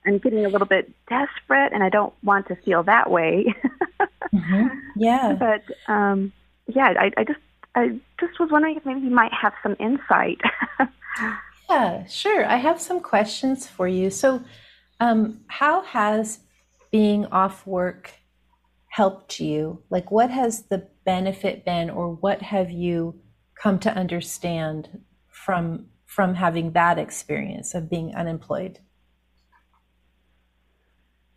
I'm 0.08 0.20
getting 0.20 0.46
a 0.46 0.50
little 0.50 0.68
bit 0.68 0.92
desperate, 1.10 1.74
and 1.74 1.84
I 1.84 1.90
don't 1.90 2.14
want 2.24 2.48
to 2.50 2.56
feel 2.58 2.84
that 2.84 3.10
way. 3.10 3.56
mm-hmm. 4.34 4.68
Yeah. 4.96 5.34
But 5.40 5.64
um, 5.92 6.32
yeah, 6.68 6.94
I, 7.00 7.12
I 7.18 7.24
just 7.24 7.40
I 7.76 8.00
just 8.20 8.40
was 8.40 8.50
wondering 8.52 8.78
if 8.78 8.86
maybe 8.86 9.02
you 9.02 9.10
might 9.10 9.34
have 9.34 9.54
some 9.64 9.76
insight. 9.80 10.40
yeah, 11.70 12.06
sure. 12.06 12.46
I 12.46 12.58
have 12.58 12.80
some 12.80 13.00
questions 13.00 13.68
for 13.68 13.88
you. 13.88 14.12
So, 14.12 14.44
um, 15.00 15.42
how 15.48 15.82
has 15.82 16.40
being 16.96 17.26
off 17.26 17.68
work 17.68 18.10
helped 18.88 19.42
you? 19.42 19.84
Like, 19.90 20.12
what 20.12 20.32
has 20.32 20.62
the 20.68 20.88
benefit 21.04 21.66
been, 21.66 21.90
or 21.90 22.14
what 22.14 22.42
have 22.42 22.72
you 22.72 23.20
come 23.62 23.80
to 23.80 23.94
understand 23.94 25.02
from 25.28 25.88
from 26.06 26.36
having 26.36 26.72
that 26.72 26.98
experience 26.98 27.76
of 27.76 27.90
being 27.90 28.16
unemployed? 28.16 28.80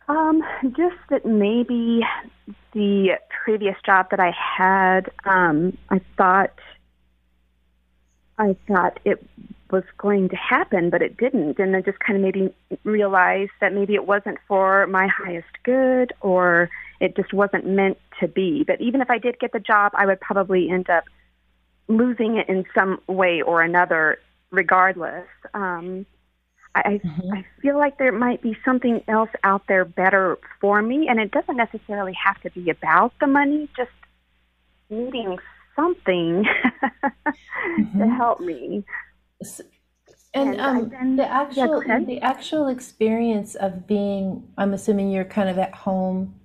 Um, 0.07 0.41
just 0.77 0.95
that 1.09 1.25
maybe 1.25 2.03
the 2.71 3.17
previous 3.43 3.75
job 3.85 4.05
that 4.11 4.21
I 4.21 4.31
had, 4.31 5.11
um, 5.25 5.77
I 5.89 5.99
thought 6.15 6.57
I 8.37 8.55
thought 8.65 9.01
it 9.03 9.21
was 9.71 9.83
going 9.97 10.29
to 10.29 10.35
happen, 10.35 10.89
but 10.89 11.01
it 11.01 11.17
didn't, 11.17 11.59
and 11.59 11.73
then 11.73 11.83
just 11.83 11.99
kind 11.99 12.17
of 12.17 12.23
made 12.23 12.35
me 12.35 12.53
realize 12.83 13.49
that 13.61 13.73
maybe 13.73 13.95
it 13.95 14.07
wasn't 14.07 14.37
for 14.47 14.87
my 14.87 15.07
highest 15.07 15.47
good, 15.63 16.13
or 16.21 16.69
it 16.99 17.15
just 17.15 17.33
wasn't 17.33 17.65
meant 17.65 17.97
to 18.19 18.27
be. 18.27 18.63
But 18.63 18.81
even 18.81 19.01
if 19.01 19.09
I 19.09 19.17
did 19.17 19.39
get 19.39 19.51
the 19.51 19.59
job, 19.59 19.91
I 19.95 20.05
would 20.05 20.19
probably 20.19 20.69
end 20.69 20.89
up 20.89 21.03
losing 21.87 22.37
it 22.37 22.49
in 22.49 22.65
some 22.73 23.01
way 23.07 23.41
or 23.41 23.61
another, 23.61 24.19
regardless. 24.51 25.27
Um, 25.53 26.05
I, 26.75 27.01
mm-hmm. 27.03 27.33
I 27.33 27.45
feel 27.61 27.77
like 27.77 27.97
there 27.97 28.11
might 28.11 28.41
be 28.41 28.57
something 28.63 29.03
else 29.07 29.31
out 29.43 29.63
there 29.67 29.85
better 29.85 30.37
for 30.61 30.81
me, 30.81 31.07
and 31.07 31.19
it 31.19 31.31
doesn't 31.31 31.57
necessarily 31.57 32.13
have 32.13 32.39
to 32.41 32.51
be 32.51 32.69
about 32.69 33.13
the 33.19 33.27
money. 33.27 33.67
Just 33.75 33.91
needing 34.89 35.37
something 35.75 36.45
mm-hmm. 36.83 37.99
to 37.99 38.07
help 38.07 38.39
me. 38.39 38.83
And, 40.33 40.55
and 40.55 40.61
um, 40.61 40.89
then, 40.89 41.15
the 41.15 41.25
actual 41.25 41.83
yeah, 41.83 41.99
the 41.99 42.21
actual 42.21 42.67
experience 42.67 43.55
of 43.55 43.87
being, 43.87 44.47
I'm 44.57 44.73
assuming 44.73 45.11
you're 45.11 45.25
kind 45.25 45.49
of 45.49 45.57
at 45.57 45.73
home 45.73 46.39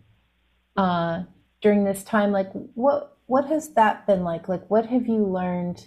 uh, 0.76 1.24
during 1.60 1.84
this 1.84 2.02
time. 2.02 2.32
Like, 2.32 2.50
what 2.74 3.18
what 3.26 3.46
has 3.48 3.74
that 3.74 4.06
been 4.06 4.24
like? 4.24 4.48
Like, 4.48 4.70
what 4.70 4.86
have 4.86 5.06
you 5.06 5.26
learned? 5.26 5.84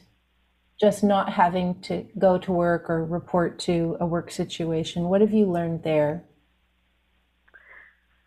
just 0.80 1.04
not 1.04 1.34
having 1.34 1.80
to 1.82 2.06
go 2.18 2.38
to 2.38 2.52
work 2.52 2.90
or 2.90 3.04
report 3.04 3.58
to 3.60 3.98
a 4.00 4.06
work 4.06 4.32
situation. 4.32 5.06
What 5.06 5.22
have 5.22 5.34
you 5.34 5.46
learned 5.46 5.84
there? 5.84 6.24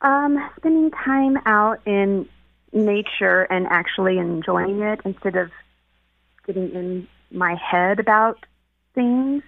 Um, 0.02 0.50
spending 0.56 0.90
time 0.90 1.38
out 1.46 1.80
in 1.86 2.28
nature 2.72 3.42
and 3.42 3.66
actually 3.68 4.18
enjoying 4.18 4.80
it 4.80 5.00
instead 5.04 5.36
of 5.36 5.50
getting 6.46 6.70
in 6.72 7.08
my 7.30 7.54
head 7.54 8.00
about 8.00 8.44
things. 8.94 9.42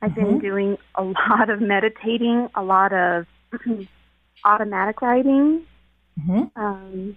I've 0.00 0.12
mm-hmm. 0.12 0.24
been 0.24 0.38
doing 0.38 0.78
a 0.94 1.02
lot 1.02 1.50
of 1.50 1.60
meditating, 1.60 2.48
a 2.54 2.62
lot 2.62 2.92
of 2.92 3.26
automatic 4.44 5.00
writing. 5.00 5.64
Mm-hmm. 6.20 6.60
Um, 6.60 7.16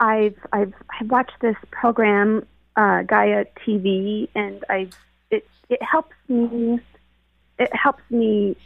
I've 0.00 0.38
I've 0.52 0.74
I've 1.00 1.10
watched 1.10 1.40
this 1.40 1.56
program 1.70 2.46
uh, 2.76 3.02
Gaia 3.02 3.46
TV, 3.66 4.28
and 4.34 4.64
I 4.68 4.88
it 5.30 5.46
it 5.68 5.82
helps 5.82 6.14
me 6.28 6.80
it 7.58 7.74
helps 7.74 8.02
me 8.10 8.56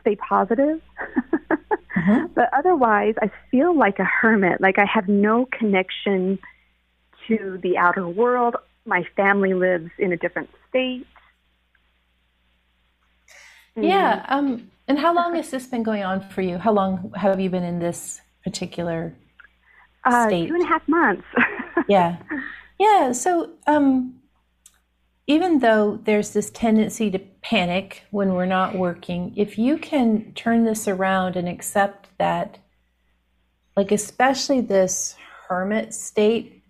stay 0.00 0.16
positive. 0.16 0.80
mm-hmm. 1.00 2.26
But 2.34 2.48
otherwise, 2.52 3.14
I 3.22 3.30
feel 3.50 3.76
like 3.76 3.98
a 3.98 4.04
hermit. 4.04 4.60
Like 4.60 4.78
I 4.78 4.84
have 4.84 5.08
no 5.08 5.46
connection 5.46 6.38
to 7.28 7.58
the 7.62 7.78
outer 7.78 8.08
world. 8.08 8.56
My 8.84 9.04
family 9.16 9.54
lives 9.54 9.90
in 9.98 10.12
a 10.12 10.16
different 10.16 10.50
state. 10.68 11.06
Yeah. 13.76 14.24
Um, 14.28 14.70
and 14.88 14.98
how 14.98 15.14
long 15.14 15.34
has 15.36 15.50
this 15.50 15.66
been 15.66 15.82
going 15.82 16.02
on 16.02 16.20
for 16.28 16.42
you? 16.42 16.58
How 16.58 16.72
long 16.72 17.12
have 17.16 17.40
you 17.40 17.50
been 17.50 17.64
in 17.64 17.78
this 17.78 18.20
particular 18.44 19.14
state? 20.06 20.44
Uh, 20.44 20.48
two 20.48 20.54
and 20.54 20.62
a 20.62 20.66
half 20.66 20.86
months. 20.88 21.24
yeah. 21.88 22.16
Yeah. 22.78 23.12
So, 23.12 23.50
um, 23.66 24.18
even 25.28 25.60
though 25.60 26.00
there's 26.02 26.32
this 26.32 26.50
tendency 26.50 27.10
to 27.10 27.18
panic 27.18 28.02
when 28.10 28.34
we're 28.34 28.44
not 28.44 28.76
working, 28.76 29.32
if 29.36 29.56
you 29.56 29.78
can 29.78 30.32
turn 30.34 30.64
this 30.64 30.88
around 30.88 31.36
and 31.36 31.48
accept 31.48 32.08
that 32.18 32.58
like 33.76 33.92
especially 33.92 34.60
this 34.60 35.16
hermit 35.48 35.94
state, 35.94 36.64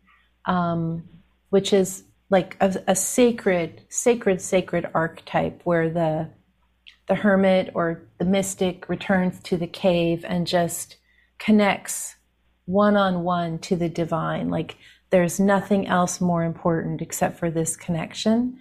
um, 0.46 1.08
which 1.50 1.72
is 1.72 2.04
like 2.30 2.56
a, 2.60 2.74
a 2.86 2.94
sacred, 2.94 3.82
sacred, 3.88 4.40
sacred 4.40 4.88
archetype 4.94 5.60
where 5.64 5.90
the 5.90 6.28
the 7.08 7.14
hermit 7.14 7.70
or 7.74 8.02
the 8.18 8.24
mystic 8.24 8.88
returns 8.88 9.40
to 9.40 9.56
the 9.56 9.66
cave 9.66 10.24
and 10.26 10.46
just 10.46 10.96
connects 11.38 12.16
one 12.66 12.96
on 12.96 13.22
one 13.24 13.58
to 13.58 13.76
the 13.76 13.88
divine. 13.88 14.48
Like 14.48 14.76
there's 15.10 15.40
nothing 15.40 15.86
else 15.86 16.20
more 16.20 16.44
important 16.44 17.02
except 17.02 17.38
for 17.38 17.50
this 17.50 17.76
connection. 17.76 18.58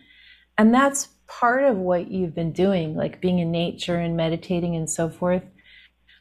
And 0.57 0.73
that's 0.73 1.09
part 1.27 1.63
of 1.63 1.77
what 1.77 2.11
you've 2.11 2.35
been 2.35 2.51
doing, 2.51 2.95
like 2.95 3.21
being 3.21 3.39
in 3.39 3.51
nature 3.51 3.95
and 3.95 4.17
meditating 4.17 4.75
and 4.75 4.89
so 4.89 5.09
forth. 5.09 5.43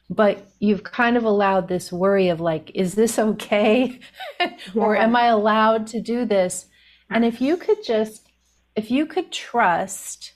But 0.09 0.45
you've 0.59 0.83
kind 0.83 1.17
of 1.17 1.23
allowed 1.23 1.67
this 1.67 1.91
worry 1.91 2.29
of 2.29 2.39
like, 2.39 2.71
is 2.73 2.95
this 2.95 3.17
okay? 3.19 3.99
Yeah. 4.39 4.83
or 4.83 4.95
am 4.95 5.15
I 5.15 5.25
allowed 5.25 5.87
to 5.87 6.01
do 6.01 6.25
this? 6.25 6.67
And 7.09 7.25
if 7.25 7.41
you 7.41 7.57
could 7.57 7.83
just, 7.85 8.27
if 8.75 8.89
you 8.89 9.05
could 9.05 9.31
trust 9.31 10.33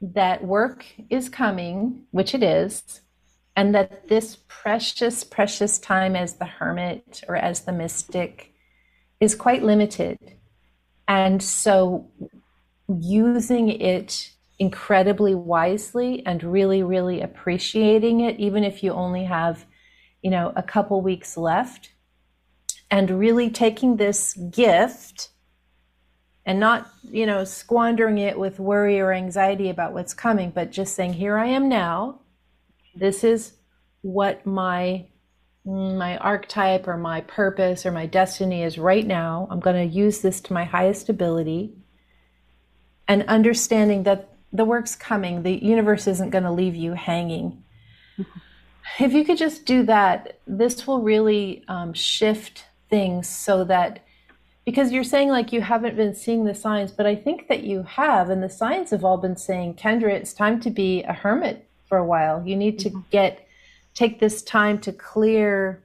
that 0.00 0.44
work 0.44 0.84
is 1.10 1.28
coming, 1.28 2.04
which 2.10 2.34
it 2.34 2.42
is, 2.42 3.00
and 3.56 3.74
that 3.74 4.08
this 4.08 4.38
precious, 4.48 5.24
precious 5.24 5.78
time 5.78 6.16
as 6.16 6.34
the 6.34 6.46
hermit 6.46 7.22
or 7.28 7.36
as 7.36 7.62
the 7.62 7.72
mystic 7.72 8.54
is 9.20 9.34
quite 9.34 9.62
limited. 9.62 10.18
And 11.06 11.42
so 11.42 12.10
using 12.88 13.68
it 13.68 14.30
incredibly 14.58 15.34
wisely 15.34 16.24
and 16.24 16.42
really, 16.42 16.82
really 16.82 17.20
appreciating 17.20 18.20
it, 18.20 18.38
even 18.38 18.64
if 18.64 18.82
you 18.82 18.92
only 18.92 19.24
have, 19.24 19.66
you 20.22 20.30
know, 20.30 20.52
a 20.56 20.62
couple 20.62 21.00
weeks 21.02 21.36
left, 21.36 21.92
and 22.90 23.10
really 23.10 23.50
taking 23.50 23.96
this 23.96 24.34
gift 24.34 25.30
and 26.46 26.58
not, 26.58 26.90
you 27.02 27.26
know, 27.26 27.44
squandering 27.44 28.18
it 28.18 28.38
with 28.38 28.58
worry 28.58 29.00
or 29.00 29.12
anxiety 29.12 29.68
about 29.68 29.92
what's 29.92 30.14
coming, 30.14 30.50
but 30.50 30.72
just 30.72 30.94
saying, 30.94 31.12
here 31.12 31.36
I 31.36 31.46
am 31.46 31.68
now. 31.68 32.20
This 32.94 33.24
is 33.24 33.52
what 34.02 34.46
my 34.46 35.06
my 35.64 36.16
archetype 36.18 36.88
or 36.88 36.96
my 36.96 37.20
purpose 37.20 37.84
or 37.84 37.92
my 37.92 38.06
destiny 38.06 38.62
is 38.62 38.78
right 38.78 39.06
now. 39.06 39.46
I'm 39.50 39.60
going 39.60 39.76
to 39.76 39.94
use 39.94 40.20
this 40.20 40.40
to 40.42 40.54
my 40.54 40.64
highest 40.64 41.10
ability. 41.10 41.74
And 43.06 43.24
understanding 43.24 44.04
that 44.04 44.30
the 44.52 44.64
work's 44.64 44.96
coming, 44.96 45.42
the 45.42 45.62
universe 45.62 46.06
isn't 46.06 46.30
going 46.30 46.44
to 46.44 46.50
leave 46.50 46.74
you 46.74 46.94
hanging. 46.94 47.62
If 48.98 49.12
you 49.12 49.24
could 49.24 49.38
just 49.38 49.66
do 49.66 49.84
that, 49.84 50.38
this 50.46 50.86
will 50.86 51.02
really 51.02 51.62
um, 51.68 51.92
shift 51.92 52.64
things 52.88 53.28
so 53.28 53.64
that 53.64 54.04
because 54.70 54.92
you're 54.92 55.02
saying 55.02 55.30
like 55.30 55.52
you 55.52 55.62
haven't 55.62 55.96
been 55.96 56.14
seeing 56.14 56.44
the 56.44 56.54
signs, 56.54 56.92
but 56.92 57.04
I 57.04 57.16
think 57.16 57.48
that 57.48 57.64
you 57.64 57.82
have, 57.82 58.30
and 58.30 58.40
the 58.40 58.48
signs 58.48 58.92
have 58.92 59.04
all 59.04 59.16
been 59.16 59.36
saying, 59.36 59.74
Kendra, 59.74 60.12
it's 60.12 60.32
time 60.32 60.60
to 60.60 60.70
be 60.70 61.02
a 61.02 61.12
hermit 61.12 61.66
for 61.88 61.98
a 61.98 62.04
while. 62.04 62.46
You 62.46 62.54
need 62.54 62.78
to 62.78 62.90
mm-hmm. 62.90 63.00
get 63.10 63.48
take 63.94 64.20
this 64.20 64.42
time 64.42 64.78
to 64.82 64.92
clear 64.92 65.82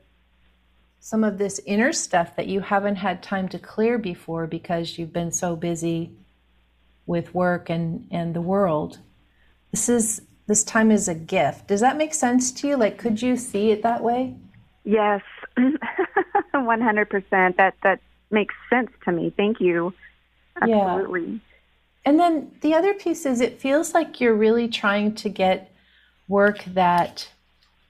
some 0.99 1.23
of 1.23 1.39
this 1.39 1.59
inner 1.65 1.91
stuff 1.91 2.35
that 2.35 2.45
you 2.45 2.59
haven't 2.59 2.97
had 2.97 3.23
time 3.23 3.49
to 3.49 3.57
clear 3.57 3.97
before 3.97 4.45
because 4.45 4.99
you've 4.99 5.11
been 5.11 5.31
so 5.31 5.55
busy 5.55 6.11
with 7.07 7.33
work 7.33 7.71
and 7.71 8.07
and 8.11 8.35
the 8.35 8.41
world. 8.41 8.99
This 9.71 9.89
is 9.89 10.21
this 10.45 10.63
time 10.63 10.91
is 10.91 11.07
a 11.07 11.15
gift. 11.15 11.65
Does 11.69 11.81
that 11.81 11.97
make 11.97 12.13
sense 12.13 12.51
to 12.51 12.67
you? 12.67 12.77
Like 12.77 12.99
could 12.99 13.19
you 13.19 13.35
see 13.35 13.71
it 13.71 13.81
that 13.81 14.03
way? 14.03 14.35
Yes. 14.83 15.23
100% 16.53 17.55
that 17.57 17.73
that 17.81 17.99
makes 18.39 18.55
sense 18.69 18.91
to 19.03 19.11
me 19.11 19.33
thank 19.35 19.59
you 19.59 19.93
absolutely 20.61 21.25
yeah. 21.25 21.37
and 22.05 22.19
then 22.19 22.51
the 22.61 22.73
other 22.73 22.93
piece 22.93 23.25
is 23.25 23.41
it 23.41 23.59
feels 23.59 23.93
like 23.93 24.21
you're 24.21 24.39
really 24.47 24.67
trying 24.67 25.15
to 25.15 25.29
get 25.29 25.71
work 26.27 26.63
that 26.65 27.29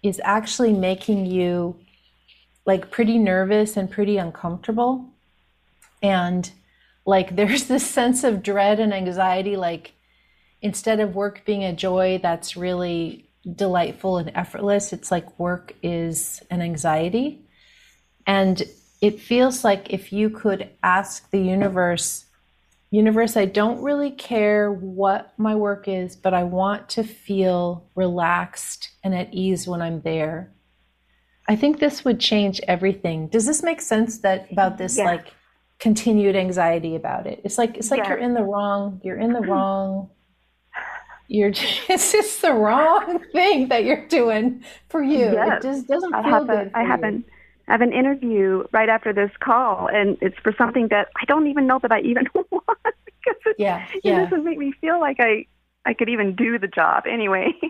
is 0.04 0.22
actually 0.24 0.74
making 0.74 1.26
you 1.26 1.76
like 2.66 2.92
pretty 2.92 3.18
nervous 3.18 3.78
and 3.78 3.90
pretty 3.90 4.18
uncomfortable. 4.18 5.06
And 6.02 6.50
like 7.06 7.36
there's 7.36 7.66
this 7.66 7.90
sense 7.90 8.24
of 8.24 8.44
dread 8.44 8.80
and 8.80 8.94
anxiety, 8.94 9.56
like 9.56 9.94
instead 10.62 11.00
of 11.00 11.16
work 11.16 11.44
being 11.46 11.64
a 11.64 11.74
joy 11.74 12.20
that's 12.22 12.58
really 12.58 13.26
delightful 13.56 14.18
and 14.18 14.32
effortless, 14.34 14.94
it's 14.94 15.12
like 15.12 15.40
work 15.40 15.74
is 15.84 16.42
an 16.50 16.62
anxiety. 16.62 17.42
And 18.26 18.64
it 19.02 19.20
feels 19.20 19.64
like 19.64 19.92
if 19.94 20.12
you 20.12 20.30
could 20.30 20.70
ask 20.84 21.30
the 21.32 21.40
universe, 21.40 22.26
universe, 22.92 23.36
I 23.36 23.46
don't 23.46 23.82
really 23.82 24.12
care 24.12 24.72
what 24.72 25.34
my 25.38 25.56
work 25.56 25.88
is, 25.88 26.16
but 26.16 26.34
I 26.34 26.44
want 26.44 26.90
to 26.90 27.04
feel 27.04 27.90
relaxed 27.96 28.90
and 29.04 29.14
at 29.14 29.34
ease 29.34 29.68
when 29.68 29.82
I'm 29.82 30.02
there. 30.02 30.52
I 31.48 31.56
think 31.56 31.80
this 31.80 32.04
would 32.04 32.20
change 32.20 32.60
everything. 32.68 33.28
Does 33.28 33.46
this 33.46 33.62
make 33.62 33.82
sense 33.82 34.20
that 34.20 34.52
about 34.52 34.78
this 34.78 34.98
yeah. 34.98 35.06
like 35.06 35.28
continued 35.80 36.36
anxiety 36.36 36.96
about 36.96 37.28
it? 37.28 37.42
It's 37.44 37.58
like 37.58 37.78
it's 37.78 37.92
like 37.92 38.00
yeah. 38.00 38.10
you're 38.10 38.18
in 38.18 38.34
the 38.34 38.44
wrong, 38.44 39.00
you're 39.04 39.20
in 39.20 39.34
the 39.34 39.42
wrong 39.42 40.10
you're 41.28 41.52
just, 41.52 41.90
it's 41.90 42.12
just 42.12 42.42
the 42.42 42.54
wrong 42.54 43.20
thing 43.32 43.70
that 43.70 43.84
you're 43.84 44.08
doing 44.08 44.64
for 44.90 45.04
you. 45.04 45.34
Yes. 45.34 45.64
It 45.64 45.68
just 45.68 45.88
doesn't 45.88 46.12
feel 46.12 46.36
I 46.36 46.44
good. 46.44 46.72
I 46.74 46.84
have 46.84 47.04
an 47.04 47.26
I 47.68 47.72
have 47.72 47.82
an 47.82 47.94
interview 47.94 48.64
right 48.72 48.90
after 48.90 49.12
this 49.12 49.32
call, 49.40 49.88
and 49.88 50.18
it's 50.22 50.38
for 50.44 50.54
something 50.58 50.90
that 50.90 51.10
I 51.20 51.26
don't 51.26 51.48
even 51.48 51.66
know 51.68 51.80
that 51.82 51.92
I 51.92 52.02
even 52.02 52.26
want 52.34 52.64
because 52.84 53.42
it, 53.46 53.56
yeah, 53.58 53.88
yeah. 54.04 54.22
it 54.22 54.30
doesn't 54.30 54.46
make 54.46 54.58
me 54.58 54.72
feel 54.82 55.00
like 55.00 55.18
I 55.20 55.48
I 55.86 55.94
could 55.94 56.10
even 56.10 56.36
do 56.36 56.60
the 56.60 56.68
job 56.68 57.04
anyway. 57.08 57.54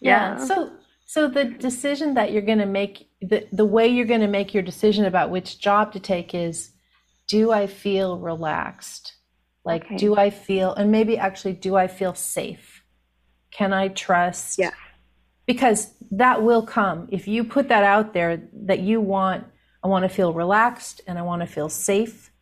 yeah. 0.00 0.36
yeah. 0.38 0.44
So 0.44 0.72
so 1.06 1.28
the 1.28 1.44
decision 1.44 2.14
that 2.14 2.32
you're 2.32 2.42
going 2.42 2.58
to 2.58 2.66
make 2.66 3.08
the 3.20 3.46
the 3.52 3.64
way 3.64 3.86
you're 3.86 4.06
going 4.06 4.20
to 4.20 4.26
make 4.26 4.52
your 4.52 4.62
decision 4.62 5.04
about 5.04 5.30
which 5.30 5.58
job 5.60 5.92
to 5.92 6.00
take 6.00 6.34
is 6.34 6.72
do 7.28 7.52
I 7.52 7.66
feel 7.66 8.18
relaxed? 8.18 9.14
Like 9.64 9.84
okay. 9.86 9.96
do 9.96 10.16
I 10.16 10.30
feel 10.30 10.74
and 10.74 10.90
maybe 10.90 11.16
actually 11.16 11.54
do 11.54 11.76
I 11.76 11.88
feel 11.88 12.14
safe? 12.14 12.82
Can 13.50 13.72
I 13.72 13.88
trust? 13.88 14.58
Yeah. 14.58 14.72
Because 15.46 15.94
that 16.10 16.42
will 16.42 16.62
come 16.62 17.08
if 17.10 17.28
you 17.28 17.44
put 17.44 17.68
that 17.68 17.84
out 17.84 18.12
there 18.12 18.42
that 18.52 18.80
you 18.80 19.00
want 19.00 19.44
I 19.82 19.88
want 19.88 20.02
to 20.02 20.08
feel 20.08 20.32
relaxed 20.32 21.00
and 21.06 21.16
I 21.18 21.22
want 21.22 21.42
to 21.42 21.46
feel 21.46 21.68
safe 21.68 22.32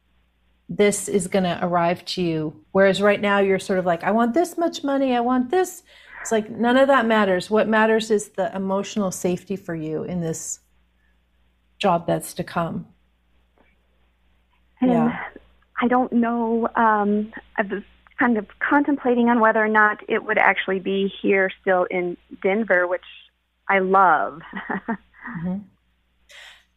this 0.68 1.08
is 1.08 1.28
going 1.28 1.44
to 1.44 1.58
arrive 1.62 2.04
to 2.04 2.22
you. 2.22 2.64
Whereas 2.72 3.02
right 3.02 3.20
now 3.20 3.38
you're 3.38 3.58
sort 3.58 3.78
of 3.78 3.86
like, 3.86 4.02
I 4.02 4.10
want 4.10 4.34
this 4.34 4.56
much 4.56 4.82
money, 4.82 5.14
I 5.14 5.20
want 5.20 5.50
this. 5.50 5.82
It's 6.20 6.32
like 6.32 6.50
none 6.50 6.76
of 6.76 6.88
that 6.88 7.06
matters. 7.06 7.50
What 7.50 7.68
matters 7.68 8.10
is 8.10 8.30
the 8.30 8.54
emotional 8.56 9.10
safety 9.10 9.56
for 9.56 9.74
you 9.74 10.04
in 10.04 10.20
this 10.20 10.60
job 11.78 12.06
that's 12.06 12.32
to 12.34 12.44
come. 12.44 12.86
And 14.80 14.90
yeah. 14.90 15.24
I 15.80 15.88
don't 15.88 16.12
know. 16.12 16.68
Um, 16.76 17.32
I 17.58 17.62
was 17.62 17.82
kind 18.18 18.38
of 18.38 18.46
contemplating 18.60 19.28
on 19.28 19.40
whether 19.40 19.62
or 19.62 19.68
not 19.68 19.98
it 20.08 20.24
would 20.24 20.38
actually 20.38 20.78
be 20.78 21.12
here 21.20 21.50
still 21.60 21.84
in 21.90 22.16
Denver, 22.42 22.86
which 22.86 23.02
I 23.68 23.80
love. 23.80 24.40
mm-hmm. 24.88 25.58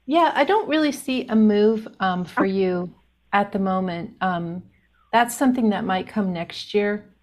Yeah, 0.06 0.32
I 0.34 0.45
don't 0.45 0.69
really 0.69 0.91
see 0.91 1.28
a 1.28 1.36
move 1.36 1.88
um, 2.00 2.23
for 2.26 2.45
you 2.45 2.93
at 3.34 3.52
the 3.52 3.60
moment. 3.60 4.15
Um, 4.21 4.63
that's 5.12 5.38
something 5.38 5.69
that 5.69 5.84
might 5.84 6.08
come 6.08 6.34
next 6.34 6.73
year. 6.73 7.13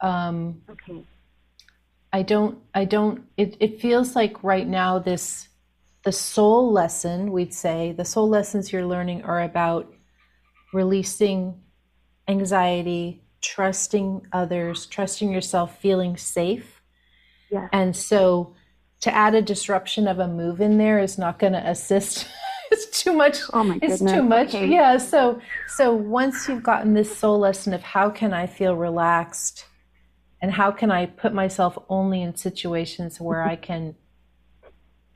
Um, 0.00 0.62
okay. 0.68 1.04
I 2.12 2.22
don't. 2.22 2.58
I 2.74 2.84
don't. 2.84 3.24
It, 3.36 3.56
it 3.60 3.80
feels 3.80 4.14
like 4.14 4.42
right 4.44 4.66
now 4.66 4.98
this, 4.98 5.48
the 6.04 6.12
soul 6.12 6.72
lesson 6.72 7.32
we'd 7.32 7.54
say 7.54 7.92
the 7.92 8.04
soul 8.04 8.28
lessons 8.28 8.72
you're 8.72 8.86
learning 8.86 9.22
are 9.24 9.42
about 9.42 9.92
releasing 10.72 11.60
anxiety, 12.28 13.22
trusting 13.46 14.26
others, 14.32 14.86
trusting 14.86 15.30
yourself, 15.30 15.78
feeling 15.80 16.16
safe. 16.16 16.82
Yeah. 17.50 17.68
And 17.72 17.94
so 17.94 18.54
to 19.02 19.14
add 19.14 19.34
a 19.34 19.42
disruption 19.42 20.08
of 20.08 20.18
a 20.18 20.26
move 20.26 20.60
in 20.60 20.78
there 20.78 20.98
is 20.98 21.16
not 21.16 21.38
going 21.38 21.52
to 21.52 21.70
assist 21.70 22.26
it's 22.72 23.02
too 23.02 23.12
much. 23.12 23.38
Oh 23.52 23.62
my 23.62 23.74
goodness. 23.78 24.00
It's 24.00 24.12
too 24.12 24.22
much. 24.22 24.48
Okay. 24.48 24.66
Yeah. 24.66 24.98
So 24.98 25.40
so 25.68 25.94
once 25.94 26.48
you've 26.48 26.64
gotten 26.64 26.94
this 26.94 27.16
soul 27.16 27.38
lesson 27.38 27.72
of 27.72 27.82
how 27.82 28.10
can 28.10 28.32
I 28.32 28.46
feel 28.46 28.74
relaxed 28.74 29.66
and 30.42 30.50
how 30.50 30.72
can 30.72 30.90
I 30.90 31.06
put 31.06 31.32
myself 31.32 31.78
only 31.88 32.22
in 32.22 32.34
situations 32.34 33.20
where 33.20 33.42
I 33.42 33.54
can, 33.56 33.94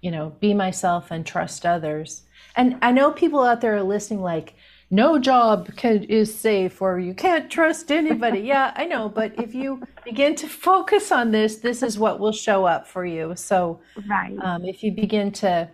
you 0.01 0.11
know, 0.11 0.31
be 0.41 0.55
myself 0.55 1.11
and 1.11 1.27
trust 1.27 1.67
others. 1.67 2.23
And 2.57 2.77
I 2.81 2.93
know 2.93 3.11
people 3.11 3.43
out 3.43 3.61
there 3.61 3.77
are 3.77 3.83
listening 3.83 4.23
like, 4.23 4.55
no 4.91 5.19
job 5.19 5.75
can, 5.77 6.03
is 6.05 6.35
safe 6.35 6.83
or 6.83 6.99
you 6.99 7.15
can't 7.15 7.51
trust 7.51 7.93
anybody. 7.93 8.41
yeah, 8.41 8.73
I 8.75 8.87
know. 8.87 9.09
But 9.09 9.39
if 9.39 9.55
you 9.55 9.83
begin 10.05 10.35
to 10.37 10.49
focus 10.49 11.13
on 11.13 11.31
this, 11.31 11.57
this 11.57 11.83
is 11.83 11.99
what 11.99 12.19
will 12.19 12.33
show 12.33 12.65
up 12.65 12.87
for 12.87 13.05
you. 13.05 13.35
So 13.37 13.81
right. 14.09 14.37
um, 14.43 14.65
if 14.65 14.83
you 14.83 14.93
begin 14.93 15.31
to 15.33 15.71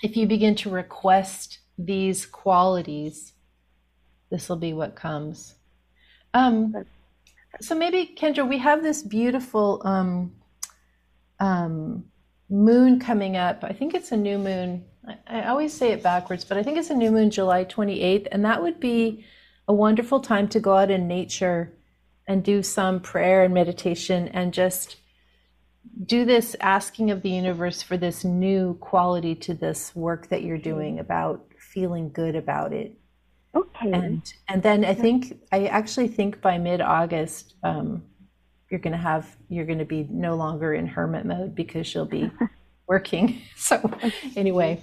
if 0.00 0.16
you 0.16 0.26
begin 0.26 0.54
to 0.54 0.70
request 0.70 1.58
these 1.76 2.24
qualities, 2.24 3.32
this 4.30 4.48
will 4.48 4.56
be 4.56 4.72
what 4.72 4.94
comes. 4.94 5.56
Um, 6.34 6.72
so 7.60 7.74
maybe 7.74 8.14
Kendra, 8.16 8.48
we 8.48 8.58
have 8.58 8.82
this 8.82 9.02
beautiful 9.02 9.82
um, 9.84 10.32
um, 11.40 12.04
moon 12.50 12.98
coming 13.00 13.36
up. 13.36 13.62
I 13.62 13.72
think 13.72 13.94
it's 13.94 14.12
a 14.12 14.16
new 14.16 14.38
moon. 14.38 14.84
I, 15.06 15.16
I 15.26 15.48
always 15.48 15.72
say 15.72 15.92
it 15.92 16.02
backwards, 16.02 16.44
but 16.44 16.56
I 16.56 16.62
think 16.62 16.78
it's 16.78 16.90
a 16.90 16.94
new 16.94 17.10
moon, 17.10 17.30
July 17.30 17.64
28th, 17.64 18.28
and 18.32 18.44
that 18.44 18.62
would 18.62 18.80
be 18.80 19.24
a 19.66 19.74
wonderful 19.74 20.20
time 20.20 20.48
to 20.48 20.60
go 20.60 20.76
out 20.76 20.90
in 20.90 21.06
nature 21.08 21.72
and 22.26 22.42
do 22.42 22.62
some 22.62 23.00
prayer 23.00 23.42
and 23.42 23.54
meditation 23.54 24.28
and 24.28 24.52
just 24.52 24.96
do 26.04 26.24
this 26.24 26.54
asking 26.60 27.10
of 27.10 27.22
the 27.22 27.30
universe 27.30 27.82
for 27.82 27.96
this 27.96 28.24
new 28.24 28.74
quality 28.80 29.34
to 29.34 29.54
this 29.54 29.94
work 29.96 30.28
that 30.28 30.42
you're 30.42 30.58
doing 30.58 30.98
about 30.98 31.46
feeling 31.58 32.10
good 32.10 32.36
about 32.36 32.72
it 32.72 32.98
Okay. 33.54 33.90
and 33.92 34.34
and 34.46 34.62
then 34.62 34.84
I 34.84 34.94
think 34.94 35.40
I 35.50 35.66
actually 35.66 36.08
think 36.08 36.40
by 36.40 36.58
mid 36.58 36.80
August 36.80 37.54
um, 37.62 38.02
you're 38.70 38.80
going 38.80 38.92
to 38.92 38.98
have 38.98 39.36
you're 39.48 39.66
going 39.66 39.78
to 39.78 39.84
be 39.84 40.06
no 40.10 40.34
longer 40.34 40.74
in 40.74 40.86
hermit 40.86 41.24
mode 41.24 41.54
because 41.54 41.86
she'll 41.86 42.04
be 42.04 42.30
working. 42.86 43.40
So 43.56 43.90
anyway, 44.36 44.82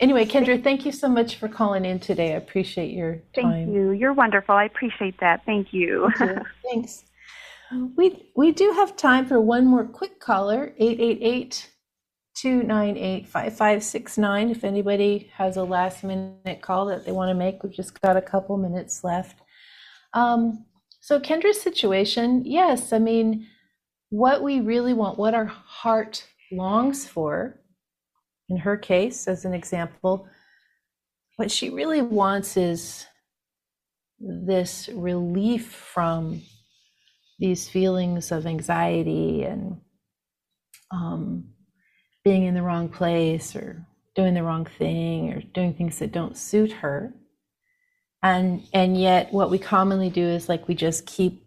anyway, 0.00 0.26
Kendra, 0.26 0.62
thank 0.62 0.84
you 0.84 0.92
so 0.92 1.08
much 1.08 1.36
for 1.36 1.48
calling 1.48 1.84
in 1.84 2.00
today. 2.00 2.34
I 2.34 2.36
appreciate 2.36 2.92
your 2.92 3.22
time. 3.34 3.52
Thank 3.52 3.74
you. 3.74 3.92
You're 3.92 4.12
wonderful. 4.12 4.54
I 4.54 4.64
appreciate 4.64 5.18
that. 5.20 5.44
Thank 5.46 5.72
you. 5.72 6.10
Thanks. 6.64 7.04
We 7.96 8.30
we 8.36 8.52
do 8.52 8.72
have 8.72 8.96
time 8.96 9.26
for 9.26 9.40
one 9.40 9.66
more 9.66 9.84
quick 9.84 10.20
caller 10.20 10.72
888 10.78 11.70
298 12.34 13.26
5569 13.26 14.50
if 14.50 14.64
anybody 14.64 15.30
has 15.34 15.56
a 15.56 15.64
last 15.64 16.02
minute 16.02 16.62
call 16.62 16.86
that 16.86 17.04
they 17.04 17.12
want 17.12 17.28
to 17.28 17.34
make 17.34 17.62
we've 17.62 17.74
just 17.74 18.00
got 18.00 18.16
a 18.16 18.22
couple 18.22 18.56
minutes 18.56 19.04
left 19.04 19.40
um, 20.14 20.64
so 21.08 21.18
kendra's 21.18 21.58
situation 21.58 22.42
yes 22.44 22.92
i 22.92 22.98
mean 22.98 23.46
what 24.10 24.42
we 24.42 24.60
really 24.60 24.92
want 24.92 25.18
what 25.18 25.32
our 25.32 25.46
heart 25.46 26.26
longs 26.52 27.08
for 27.08 27.58
in 28.50 28.58
her 28.58 28.76
case 28.76 29.26
as 29.26 29.46
an 29.46 29.54
example 29.54 30.28
what 31.36 31.50
she 31.50 31.70
really 31.70 32.02
wants 32.02 32.58
is 32.58 33.06
this 34.20 34.90
relief 34.92 35.72
from 35.72 36.42
these 37.38 37.70
feelings 37.70 38.30
of 38.30 38.46
anxiety 38.46 39.44
and 39.44 39.80
um, 40.90 41.48
being 42.22 42.44
in 42.44 42.54
the 42.54 42.62
wrong 42.62 42.86
place 42.86 43.56
or 43.56 43.82
doing 44.14 44.34
the 44.34 44.42
wrong 44.42 44.66
thing 44.66 45.32
or 45.32 45.40
doing 45.54 45.72
things 45.72 45.98
that 46.00 46.12
don't 46.12 46.36
suit 46.36 46.70
her 46.70 47.14
and 48.22 48.62
and 48.72 49.00
yet 49.00 49.32
what 49.32 49.50
we 49.50 49.58
commonly 49.58 50.10
do 50.10 50.26
is 50.26 50.48
like 50.48 50.66
we 50.68 50.74
just 50.74 51.06
keep 51.06 51.44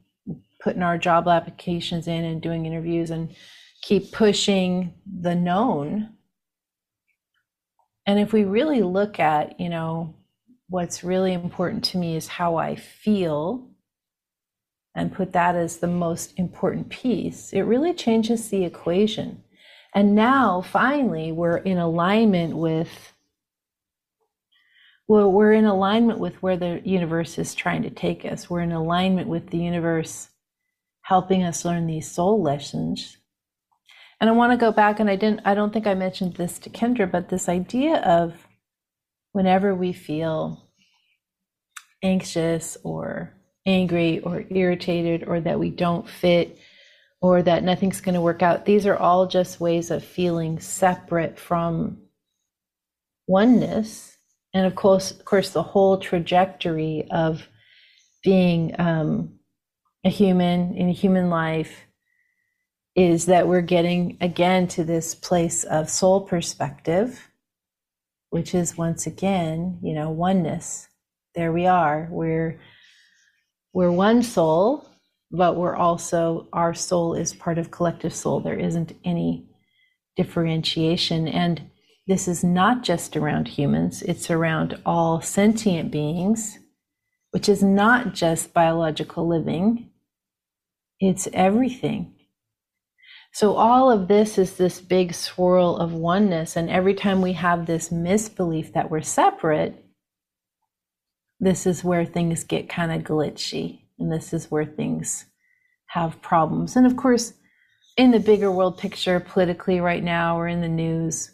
putting 0.61 0.83
our 0.83 0.97
job 0.97 1.27
applications 1.27 2.07
in 2.07 2.23
and 2.23 2.41
doing 2.41 2.65
interviews 2.65 3.09
and 3.09 3.35
keep 3.81 4.11
pushing 4.11 4.93
the 5.05 5.35
known. 5.35 6.13
And 8.05 8.19
if 8.19 8.31
we 8.31 8.43
really 8.43 8.81
look 8.81 9.19
at 9.19 9.59
you 9.59 9.69
know 9.69 10.15
what's 10.69 11.03
really 11.03 11.33
important 11.33 11.83
to 11.83 11.97
me 11.97 12.15
is 12.15 12.27
how 12.29 12.55
i 12.55 12.73
feel 12.75 13.67
and 14.95 15.13
put 15.13 15.33
that 15.33 15.53
as 15.53 15.77
the 15.77 15.87
most 15.87 16.31
important 16.37 16.87
piece 16.89 17.51
it 17.51 17.63
really 17.63 17.93
changes 17.93 18.49
the 18.49 18.63
equation. 18.63 19.43
And 19.93 20.15
now 20.15 20.61
finally 20.61 21.33
we're 21.33 21.57
in 21.57 21.77
alignment 21.77 22.55
with 22.55 23.10
well, 25.11 25.29
we're 25.29 25.51
in 25.51 25.65
alignment 25.65 26.19
with 26.19 26.41
where 26.41 26.55
the 26.55 26.81
universe 26.85 27.37
is 27.37 27.53
trying 27.53 27.83
to 27.83 27.89
take 27.89 28.23
us. 28.23 28.49
We're 28.49 28.61
in 28.61 28.71
alignment 28.71 29.27
with 29.27 29.49
the 29.49 29.57
universe 29.57 30.29
helping 31.01 31.43
us 31.43 31.65
learn 31.65 31.85
these 31.85 32.09
soul 32.09 32.41
lessons. 32.41 33.17
And 34.21 34.29
I 34.29 34.33
want 34.33 34.53
to 34.53 34.57
go 34.57 34.71
back 34.71 35.01
and 35.01 35.09
I 35.09 35.17
didn't 35.17 35.41
I 35.43 35.53
don't 35.53 35.73
think 35.73 35.85
I 35.85 35.95
mentioned 35.95 36.35
this 36.35 36.59
to 36.59 36.69
Kendra, 36.69 37.11
but 37.11 37.27
this 37.27 37.49
idea 37.49 37.97
of 37.97 38.47
whenever 39.33 39.75
we 39.75 39.91
feel 39.91 40.69
anxious 42.01 42.77
or 42.85 43.33
angry 43.65 44.19
or 44.19 44.45
irritated 44.49 45.25
or 45.27 45.41
that 45.41 45.59
we 45.59 45.71
don't 45.71 46.07
fit 46.07 46.57
or 47.19 47.41
that 47.41 47.65
nothing's 47.65 47.99
going 47.99 48.15
to 48.15 48.21
work 48.21 48.41
out. 48.41 48.63
These 48.63 48.85
are 48.85 48.95
all 48.95 49.27
just 49.27 49.59
ways 49.59 49.91
of 49.91 50.05
feeling 50.05 50.61
separate 50.61 51.37
from 51.37 51.97
oneness. 53.27 54.17
And 54.53 54.65
of 54.65 54.75
course, 54.75 55.11
of 55.11 55.25
course, 55.25 55.51
the 55.51 55.63
whole 55.63 55.97
trajectory 55.97 57.07
of 57.09 57.47
being 58.23 58.75
um, 58.79 59.39
a 60.03 60.09
human 60.09 60.75
in 60.75 60.89
a 60.89 60.93
human 60.93 61.29
life 61.29 61.85
is 62.95 63.27
that 63.27 63.47
we're 63.47 63.61
getting 63.61 64.17
again 64.19 64.67
to 64.67 64.83
this 64.83 65.15
place 65.15 65.63
of 65.63 65.89
soul 65.89 66.21
perspective, 66.21 67.29
which 68.29 68.53
is 68.53 68.77
once 68.77 69.07
again, 69.07 69.79
you 69.81 69.93
know, 69.93 70.09
oneness. 70.09 70.87
There 71.35 71.53
we 71.53 71.65
are. 71.65 72.09
We're 72.11 72.59
we're 73.73 73.91
one 73.91 74.21
soul 74.21 74.85
but 75.31 75.55
we're 75.55 75.75
also 75.75 76.47
our 76.51 76.73
soul 76.73 77.13
is 77.13 77.33
part 77.33 77.57
of 77.57 77.71
collective 77.71 78.13
soul 78.13 78.39
there 78.39 78.59
isn't 78.59 78.93
any 79.05 79.47
differentiation 80.17 81.27
and 81.27 81.70
this 82.07 82.27
is 82.27 82.43
not 82.43 82.83
just 82.83 83.15
around 83.15 83.47
humans 83.47 84.01
it's 84.03 84.29
around 84.29 84.79
all 84.85 85.21
sentient 85.21 85.91
beings 85.91 86.59
which 87.31 87.47
is 87.47 87.63
not 87.63 88.13
just 88.13 88.53
biological 88.53 89.27
living 89.27 89.89
it's 90.99 91.27
everything 91.33 92.13
so 93.33 93.55
all 93.55 93.89
of 93.89 94.07
this 94.09 94.37
is 94.37 94.57
this 94.57 94.81
big 94.81 95.13
swirl 95.13 95.77
of 95.77 95.93
oneness 95.93 96.55
and 96.55 96.69
every 96.69 96.93
time 96.93 97.21
we 97.21 97.33
have 97.33 97.65
this 97.65 97.91
misbelief 97.91 98.73
that 98.73 98.89
we're 98.89 99.01
separate 99.01 99.85
this 101.39 101.65
is 101.65 101.83
where 101.83 102.05
things 102.05 102.43
get 102.43 102.69
kind 102.69 102.91
of 102.91 103.01
glitchy 103.01 103.81
and 104.01 104.11
this 104.11 104.33
is 104.33 104.49
where 104.49 104.65
things 104.65 105.25
have 105.87 106.21
problems. 106.21 106.75
And 106.75 106.85
of 106.85 106.95
course, 106.95 107.33
in 107.97 108.11
the 108.11 108.19
bigger 108.19 108.51
world 108.51 108.77
picture, 108.77 109.19
politically 109.19 109.79
right 109.79 110.03
now 110.03 110.39
or 110.39 110.47
in 110.47 110.61
the 110.61 110.67
news, 110.67 111.31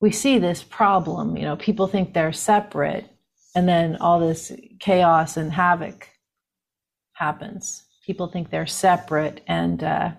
we 0.00 0.10
see 0.10 0.38
this 0.38 0.62
problem. 0.62 1.36
You 1.36 1.44
know, 1.44 1.56
people 1.56 1.86
think 1.86 2.12
they're 2.12 2.32
separate, 2.32 3.06
and 3.54 3.68
then 3.68 3.96
all 3.96 4.20
this 4.20 4.52
chaos 4.80 5.36
and 5.36 5.52
havoc 5.52 6.08
happens. 7.14 7.84
People 8.06 8.28
think 8.28 8.50
they're 8.50 8.66
separate, 8.66 9.42
and 9.46 9.82
uh, 9.82 10.10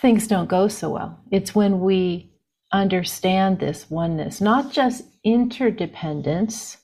things 0.00 0.26
don't 0.26 0.48
go 0.48 0.68
so 0.68 0.90
well. 0.90 1.20
It's 1.30 1.54
when 1.54 1.80
we 1.80 2.32
understand 2.72 3.58
this 3.58 3.90
oneness, 3.90 4.40
not 4.40 4.72
just 4.72 5.04
interdependence 5.24 6.78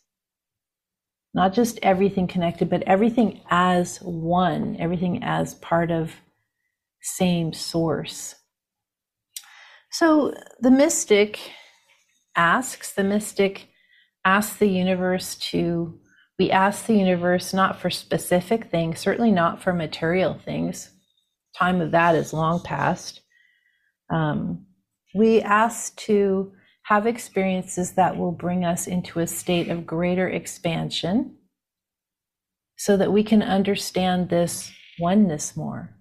not 1.37 1.53
just 1.53 1.79
everything 1.83 2.27
connected, 2.27 2.71
but 2.71 2.83
everything 2.85 3.43
as 3.51 3.99
one, 3.99 4.75
everything 4.81 5.23
as 5.23 5.55
part 5.57 5.91
of 5.91 6.15
same 7.03 7.53
source. 7.53 8.36
So 9.99 10.35
the 10.61 10.71
mystic 10.71 11.39
asks, 12.37 12.93
the 12.93 13.03
mystic 13.03 13.69
asks 14.27 14.59
the 14.59 14.69
universe 14.69 15.37
to, 15.37 15.99
we 16.39 16.51
ask 16.51 16.85
the 16.85 16.99
universe 16.99 17.55
not 17.55 17.81
for 17.81 17.89
specific 17.89 18.71
things, 18.71 19.01
certainly 19.01 19.33
not 19.33 19.63
for 19.63 19.73
material 19.73 20.35
things. 20.35 20.91
Time 21.57 21.81
of 21.81 21.93
that 21.93 22.15
is 22.15 22.35
long 22.35 22.61
past. 22.61 23.23
Um, 24.11 24.67
we 25.15 25.41
ask 25.41 25.97
to 26.01 26.53
have 26.83 27.07
experiences 27.07 27.93
that 27.93 28.19
will 28.19 28.33
bring 28.33 28.67
us 28.67 28.87
into 28.87 29.21
a 29.21 29.27
state 29.27 29.71
of 29.71 29.87
greater 29.87 30.29
expansion 30.29 31.39
so 32.77 32.99
that 32.99 33.15
we 33.15 33.25
can 33.25 33.43
understand 33.43 34.29
this 34.29 34.71
oneness 35.01 35.57
more. 35.57 35.96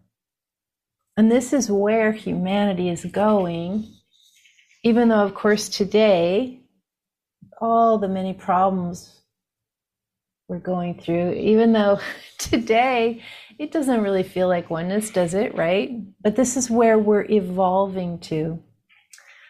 And 1.18 1.32
this 1.32 1.54
is 1.54 1.72
where 1.72 2.12
humanity 2.12 2.90
is 2.90 3.06
going, 3.06 3.88
even 4.84 5.10
though, 5.10 5.24
of 5.24 5.34
course, 5.34 5.70
today, 5.70 6.62
all 7.62 7.98
the 7.98 8.10
many 8.10 8.34
problems 8.34 9.22
we're 10.48 10.60
going 10.60 11.00
through, 11.00 11.34
even 11.34 11.72
though 11.74 12.00
today 12.38 13.24
it 13.58 13.72
doesn't 13.72 14.02
really 14.02 14.24
feel 14.24 14.48
like 14.48 14.70
oneness, 14.70 15.10
does 15.10 15.34
it, 15.34 15.56
right? 15.56 15.92
But 16.22 16.36
this 16.36 16.58
is 16.58 16.70
where 16.70 17.00
we're 17.00 17.26
evolving 17.30 18.20
to. 18.20 18.62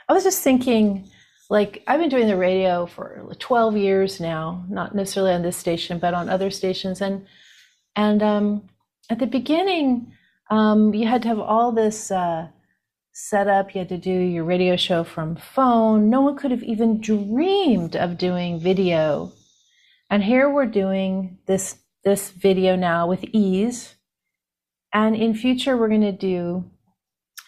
I 0.07 0.13
was 0.13 0.23
just 0.23 0.43
thinking 0.43 1.09
like 1.49 1.83
I've 1.87 1.99
been 1.99 2.09
doing 2.09 2.27
the 2.27 2.37
radio 2.37 2.85
for 2.85 3.27
12 3.37 3.77
years 3.77 4.19
now, 4.19 4.65
not 4.69 4.95
necessarily 4.95 5.33
on 5.33 5.41
this 5.41 5.57
station, 5.57 5.99
but 5.99 6.13
on 6.13 6.29
other 6.29 6.49
stations. 6.49 7.01
And 7.01 7.25
and 7.95 8.21
um, 8.21 8.69
at 9.09 9.19
the 9.19 9.27
beginning, 9.27 10.13
um, 10.49 10.93
you 10.93 11.07
had 11.07 11.21
to 11.23 11.27
have 11.27 11.39
all 11.39 11.71
this 11.71 12.11
uh, 12.11 12.47
setup. 13.13 13.73
You 13.73 13.79
had 13.79 13.89
to 13.89 13.97
do 13.97 14.11
your 14.11 14.43
radio 14.43 14.75
show 14.75 15.03
from 15.03 15.35
phone. 15.35 16.09
No 16.09 16.21
one 16.21 16.37
could 16.37 16.51
have 16.51 16.63
even 16.63 17.01
dreamed 17.01 17.95
of 17.95 18.17
doing 18.17 18.59
video. 18.59 19.31
And 20.09 20.23
here 20.23 20.49
we're 20.49 20.65
doing 20.65 21.39
this 21.47 21.77
this 22.03 22.29
video 22.29 22.75
now 22.75 23.07
with 23.07 23.23
ease. 23.31 23.95
And 24.93 25.15
in 25.15 25.33
future 25.33 25.75
we're 25.75 25.89
going 25.89 26.01
to 26.01 26.11
do 26.11 26.69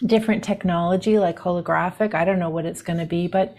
different 0.05 0.43
technology 0.43 1.19
like 1.19 1.38
holographic. 1.38 2.13
I 2.13 2.25
don't 2.25 2.39
know 2.39 2.49
what 2.49 2.65
it's 2.65 2.81
going 2.81 2.99
to 2.99 3.05
be, 3.05 3.27
but 3.27 3.55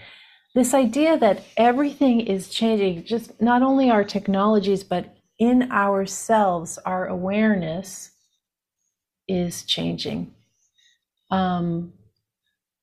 this 0.55 0.75
idea 0.75 1.17
that 1.19 1.45
everything 1.57 2.21
is 2.21 2.49
changing, 2.49 3.05
just 3.05 3.41
not 3.41 3.63
only 3.63 3.91
our 3.91 4.03
technologies, 4.03 4.83
but 4.83 5.15
in 5.39 5.71
ourselves, 5.71 6.79
our 6.85 7.07
awareness 7.07 8.11
is 9.29 9.63
changing. 9.63 10.35
Um, 11.31 11.93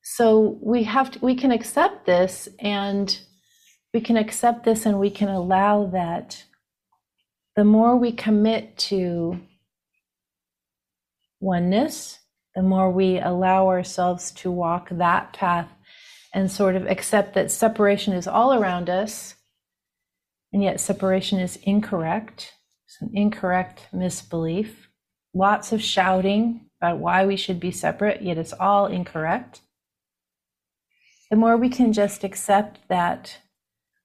so 0.02 0.58
we 0.62 0.84
have 0.84 1.10
to, 1.12 1.18
we 1.18 1.34
can 1.34 1.50
accept 1.50 2.06
this 2.06 2.48
and 2.60 3.18
we 3.92 4.00
can 4.00 4.16
accept 4.16 4.64
this 4.64 4.86
and 4.86 5.00
we 5.00 5.10
can 5.10 5.28
allow 5.28 5.86
that 5.86 6.44
the 7.56 7.64
more 7.64 7.96
we 7.96 8.12
commit 8.12 8.76
to 8.76 9.40
oneness, 11.40 12.18
the 12.54 12.62
more 12.62 12.90
we 12.90 13.18
allow 13.18 13.68
ourselves 13.68 14.30
to 14.32 14.50
walk 14.50 14.88
that 14.90 15.32
path 15.32 15.70
and 16.34 16.50
sort 16.50 16.76
of 16.76 16.86
accept 16.86 17.34
that 17.34 17.50
separation 17.50 18.12
is 18.12 18.28
all 18.28 18.52
around 18.52 18.90
us, 18.90 19.36
and 20.52 20.62
yet 20.62 20.80
separation 20.80 21.38
is 21.38 21.56
incorrect. 21.62 22.52
It's 22.86 23.00
an 23.00 23.10
incorrect 23.14 23.88
misbelief. 23.92 24.85
Lots 25.36 25.72
of 25.72 25.82
shouting 25.82 26.62
about 26.80 26.98
why 26.98 27.26
we 27.26 27.36
should 27.36 27.60
be 27.60 27.70
separate, 27.70 28.22
yet 28.22 28.38
it's 28.38 28.52
all 28.54 28.86
incorrect 28.86 29.60
the 31.30 31.36
more 31.36 31.56
we 31.56 31.68
can 31.68 31.92
just 31.92 32.22
accept 32.22 32.80
that 32.88 33.38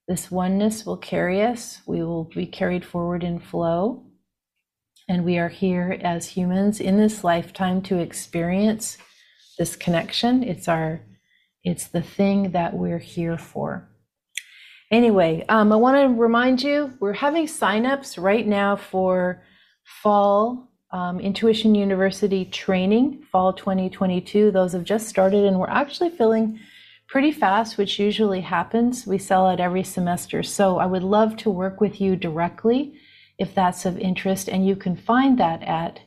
this 0.08 0.30
oneness 0.30 0.84
will 0.84 0.96
carry 0.96 1.42
us, 1.42 1.80
we 1.86 2.02
will 2.02 2.24
be 2.24 2.46
carried 2.46 2.84
forward 2.84 3.22
in 3.22 3.38
flow. 3.38 4.04
And 5.08 5.24
we 5.24 5.38
are 5.38 5.48
here 5.48 5.98
as 6.02 6.28
humans 6.28 6.80
in 6.80 6.96
this 6.96 7.22
lifetime 7.22 7.82
to 7.82 7.98
experience 7.98 8.98
this 9.58 9.76
connection. 9.76 10.42
It's 10.42 10.68
our, 10.68 11.00
it's 11.62 11.86
the 11.86 12.02
thing 12.02 12.52
that 12.52 12.74
we're 12.74 12.98
here 12.98 13.38
for. 13.38 13.88
Anyway, 14.90 15.44
um, 15.48 15.72
I 15.72 15.76
want 15.76 15.96
to 15.96 16.20
remind 16.20 16.62
you 16.62 16.94
we're 17.00 17.12
having 17.14 17.46
signups 17.46 18.20
right 18.20 18.46
now 18.46 18.76
for 18.76 19.42
fall 19.84 20.71
um, 20.92 21.20
Intuition 21.20 21.74
University 21.74 22.44
training, 22.44 23.24
fall 23.32 23.52
2022. 23.52 24.50
Those 24.50 24.72
have 24.72 24.84
just 24.84 25.08
started, 25.08 25.44
and 25.44 25.58
we're 25.58 25.68
actually 25.68 26.10
filling 26.10 26.58
pretty 27.08 27.32
fast, 27.32 27.78
which 27.78 27.98
usually 27.98 28.40
happens. 28.40 29.06
We 29.06 29.18
sell 29.18 29.46
out 29.46 29.60
every 29.60 29.84
semester. 29.84 30.42
So 30.42 30.78
I 30.78 30.86
would 30.86 31.02
love 31.02 31.36
to 31.38 31.50
work 31.50 31.80
with 31.80 32.00
you 32.00 32.16
directly 32.16 32.94
if 33.38 33.54
that's 33.54 33.84
of 33.84 33.98
interest. 33.98 34.48
And 34.48 34.66
you 34.66 34.76
can 34.76 34.96
find 34.96 35.38
that 35.38 35.62
at 35.62 36.00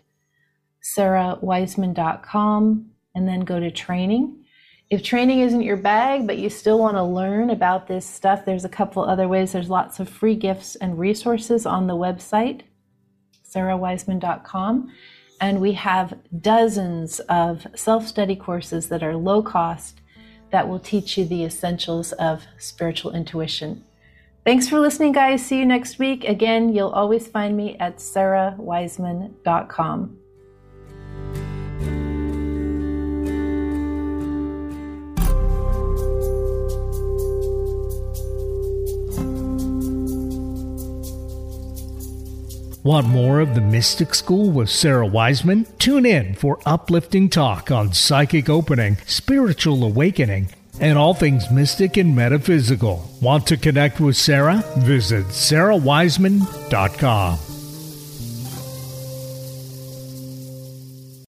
sarawiseman.com 0.81 2.91
and 3.15 3.27
then 3.27 3.39
go 3.41 3.59
to 3.59 3.71
training. 3.71 4.45
If 4.89 5.03
training 5.03 5.39
isn't 5.39 5.63
your 5.63 5.77
bag, 5.77 6.27
but 6.27 6.37
you 6.37 6.49
still 6.49 6.79
want 6.79 6.97
to 6.97 7.03
learn 7.03 7.49
about 7.49 7.87
this 7.87 8.05
stuff, 8.05 8.45
there's 8.45 8.65
a 8.65 8.69
couple 8.69 9.03
other 9.03 9.27
ways. 9.27 9.51
There's 9.51 9.69
lots 9.69 9.99
of 9.99 10.07
free 10.07 10.35
gifts 10.35 10.75
and 10.75 10.99
resources 10.99 11.65
on 11.65 11.87
the 11.87 11.95
website, 11.95 12.61
sarawiseman.com. 13.55 14.91
And 15.41 15.59
we 15.61 15.73
have 15.73 16.17
dozens 16.41 17.19
of 17.21 17.65
self 17.75 18.07
study 18.07 18.35
courses 18.35 18.89
that 18.89 19.01
are 19.03 19.15
low 19.15 19.41
cost 19.41 20.01
that 20.51 20.67
will 20.67 20.79
teach 20.79 21.17
you 21.17 21.25
the 21.25 21.43
essentials 21.43 22.11
of 22.13 22.43
spiritual 22.57 23.13
intuition. 23.13 23.83
Thanks 24.45 24.69
for 24.69 24.79
listening, 24.79 25.11
guys. 25.11 25.45
See 25.45 25.57
you 25.57 25.65
next 25.65 25.99
week. 25.99 26.23
Again, 26.23 26.73
you'll 26.73 26.91
always 26.91 27.27
find 27.27 27.57
me 27.57 27.75
at 27.79 27.97
sarawiseman.com. 27.97 30.17
Want 42.85 43.07
more 43.07 43.39
of 43.39 43.55
the 43.55 43.61
Mystic 43.61 44.13
School 44.13 44.51
with 44.51 44.69
Sara 44.69 45.07
Wiseman? 45.07 45.65
Tune 45.79 46.05
in 46.05 46.35
for 46.35 46.59
uplifting 46.67 47.31
talk 47.31 47.71
on 47.71 47.93
psychic 47.93 48.47
opening, 48.47 48.97
spiritual 49.07 49.83
awakening, 49.83 50.49
and 50.79 50.95
all 50.95 51.15
things 51.15 51.49
mystic 51.49 51.97
and 51.97 52.15
metaphysical. 52.15 53.09
Want 53.23 53.47
to 53.47 53.57
connect 53.57 53.99
with 53.99 54.17
Sara? 54.17 54.63
Visit 54.77 55.25
sarawiseman.com. 55.29 57.39